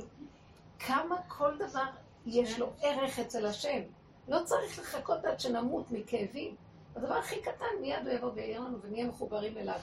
כמה 0.80 1.16
כל 1.28 1.58
דבר 1.58 1.86
יש 2.26 2.60
לו 2.60 2.70
ערך 2.82 3.20
אצל 3.20 3.46
השם, 3.46 3.82
לא 4.28 4.40
צריך 4.46 4.80
לחכות 4.80 5.26
עד 5.26 5.40
שנמות 5.40 5.92
מכאבים. 5.92 6.56
הדבר 6.96 7.14
הכי 7.14 7.42
קטן, 7.42 7.66
מיד 7.82 8.08
הוא 8.08 8.14
יבוא 8.14 8.32
ויעיר 8.36 8.62
לנו 8.62 8.78
ונהיה 8.82 9.08
מחוברים 9.08 9.58
אליו. 9.58 9.80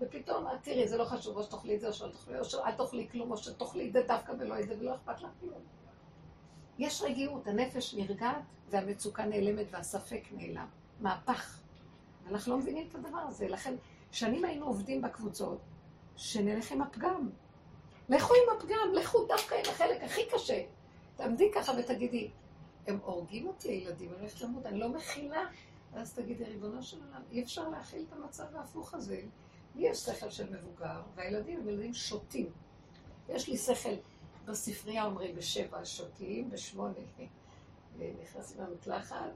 ופתאום, 0.00 0.46
את 0.46 0.62
תראי, 0.62 0.88
זה 0.88 0.96
לא 0.96 1.04
חשוב, 1.04 1.36
או 1.36 1.42
שתאכלי 1.42 1.76
את 1.76 1.80
זה 1.80 1.88
או 1.88 1.92
שלא 1.92 2.08
תאכלי, 2.08 2.38
או 2.38 2.44
שאל 2.44 2.72
תאכלי 2.72 3.08
כלום, 3.12 3.30
או 3.30 3.36
שתאכלי 3.36 3.88
את 3.88 3.92
זה 3.92 4.02
דווקא 4.08 4.32
ולא 4.38 4.60
את 4.60 4.68
זה, 4.68 4.74
ולא 4.78 4.94
אכפת 4.94 5.20
לך 5.20 5.28
כלום. 5.40 5.60
יש 6.78 7.02
רגיעות, 7.02 7.46
הנפש 7.46 7.94
נרגעת, 7.94 8.42
והמצוקה 8.70 9.24
נעלמת 9.24 9.66
והספק 9.70 10.22
נעלם. 10.32 10.66
מהפך. 11.00 11.58
אנחנו 12.30 12.52
לא 12.52 12.58
מבינים 12.58 12.88
את 12.88 12.94
הדבר 12.94 13.18
הזה. 13.18 13.48
לכן, 13.48 13.74
שנים 14.12 14.44
היינו 14.44 14.66
עובדים 14.66 15.02
בקבוצות, 15.02 15.58
שנלך 16.16 16.72
עם 16.72 16.82
הפגם. 16.82 17.30
לכו 18.08 18.34
עם 18.34 18.56
הפגם, 18.56 18.94
לכו 18.94 19.26
דווקא 19.26 19.54
עם 19.54 19.70
החלק 19.70 20.02
הכי 20.02 20.20
קשה. 20.32 20.62
תעמדי 21.16 21.50
ככה 21.54 21.72
ותגידי, 21.78 22.30
הם 22.86 22.98
הורגים 23.04 23.46
אותי, 23.46 23.68
הילדים, 23.68 24.10
אני 24.10 24.20
הולכת 24.20 24.40
למות, 24.40 24.66
אני 24.66 24.78
לא 24.78 24.88
מכילה. 24.88 25.44
ואז 25.92 26.14
תגידי, 26.14 26.44
ריבונו 26.44 26.82
של 26.82 26.96
עולם, 27.06 27.22
אי 27.30 27.42
אפשר 27.42 27.68
להכיל 27.68 28.04
את 28.08 28.12
המצב 28.12 28.56
ההפוך 28.56 28.94
הזה. 28.94 29.22
לי 29.74 29.88
יש 29.88 29.98
שכל 29.98 30.30
של 30.30 30.56
מבוגר, 30.56 31.02
והילדים 31.14 31.60
הם 31.60 31.68
ילדים 31.68 31.94
שותים. 31.94 32.50
יש 33.28 33.48
לי 33.48 33.56
שכל, 33.56 33.94
בספרייה 34.44 35.04
אומרים 35.04 35.36
בשבע 35.36 35.84
שותים, 35.84 36.50
בשמונה 36.50 36.94
נכנסים 38.22 38.60
למקלחת, 38.60 39.30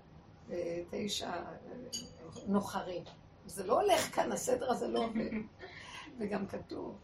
בתשע 0.49 1.33
נוחרים. 2.47 3.05
זה 3.47 3.67
לא 3.67 3.81
הולך 3.81 4.15
כאן, 4.15 4.33
הסדר 4.33 4.71
הזה 4.71 4.89
לא 4.89 5.05
עובד. 5.05 5.31
וגם 6.21 6.47
כתוב, 6.47 6.99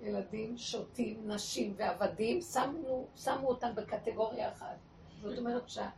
ילדים 0.00 0.58
שותים, 0.58 1.28
נשים 1.30 1.74
ועבדים, 1.76 2.40
שמו, 2.40 3.06
שמו 3.16 3.48
אותם 3.48 3.74
בקטגוריה 3.74 4.52
אחת. 4.52 4.76
זאת 5.22 5.38
אומרת 5.38 5.68
שה, 5.68 5.90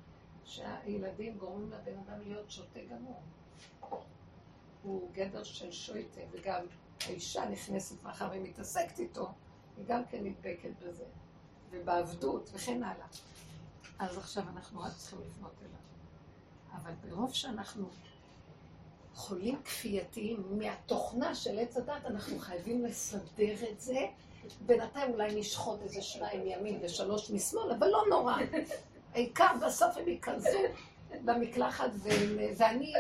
שהילדים 0.45 1.39
גורמים 1.39 1.71
לבן 1.71 1.99
אדם 1.99 2.21
להיות 2.21 2.51
שותה 2.51 2.81
גמור. 2.91 3.23
הוא 4.83 5.11
גדר 5.13 5.45
של 5.45 5.73
שויטה, 5.73 6.21
וגם 6.31 6.65
האישה 7.07 7.49
נכנסת 7.49 8.03
מאחר 8.03 8.29
והיא 8.31 8.43
מתעסקת 8.43 8.99
איתו, 8.99 9.33
היא 9.77 9.85
גם 9.87 10.05
כן 10.05 10.25
נדבקת 10.25 10.71
בזה, 10.83 11.05
ובעבדות 11.71 12.51
וכן 12.53 12.83
הלאה. 12.83 13.07
אז 13.99 14.19
עכשיו 14.19 14.49
אנחנו 14.49 14.81
רק 14.81 14.93
צריכים 14.97 15.21
לפנות 15.21 15.55
אליו. 15.61 15.81
אבל 16.73 16.93
ברוב 16.95 17.35
שאנחנו 17.35 17.89
חולים 19.15 19.63
כפייתיים 19.65 20.43
מהתוכנה 20.51 21.35
של 21.35 21.59
עץ 21.59 21.77
הדת, 21.77 22.07
אנחנו 22.07 22.39
חייבים 22.39 22.85
לסדר 22.85 23.55
את 23.73 23.81
זה. 23.81 23.99
בינתיים 24.67 25.13
אולי 25.13 25.41
נשחוט 25.41 25.83
איזה 25.83 26.03
שניים 26.03 26.45
מימין 26.45 26.79
ושלוש 26.83 27.31
משמאל, 27.31 27.73
אבל 27.79 27.89
לא 27.89 28.05
נורא. 28.11 28.37
העיקר 29.15 29.51
בסוף 29.67 29.97
הם 29.97 30.09
ייכנסו 30.09 30.59
למקלחת, 31.25 31.91
ואני 32.57 32.93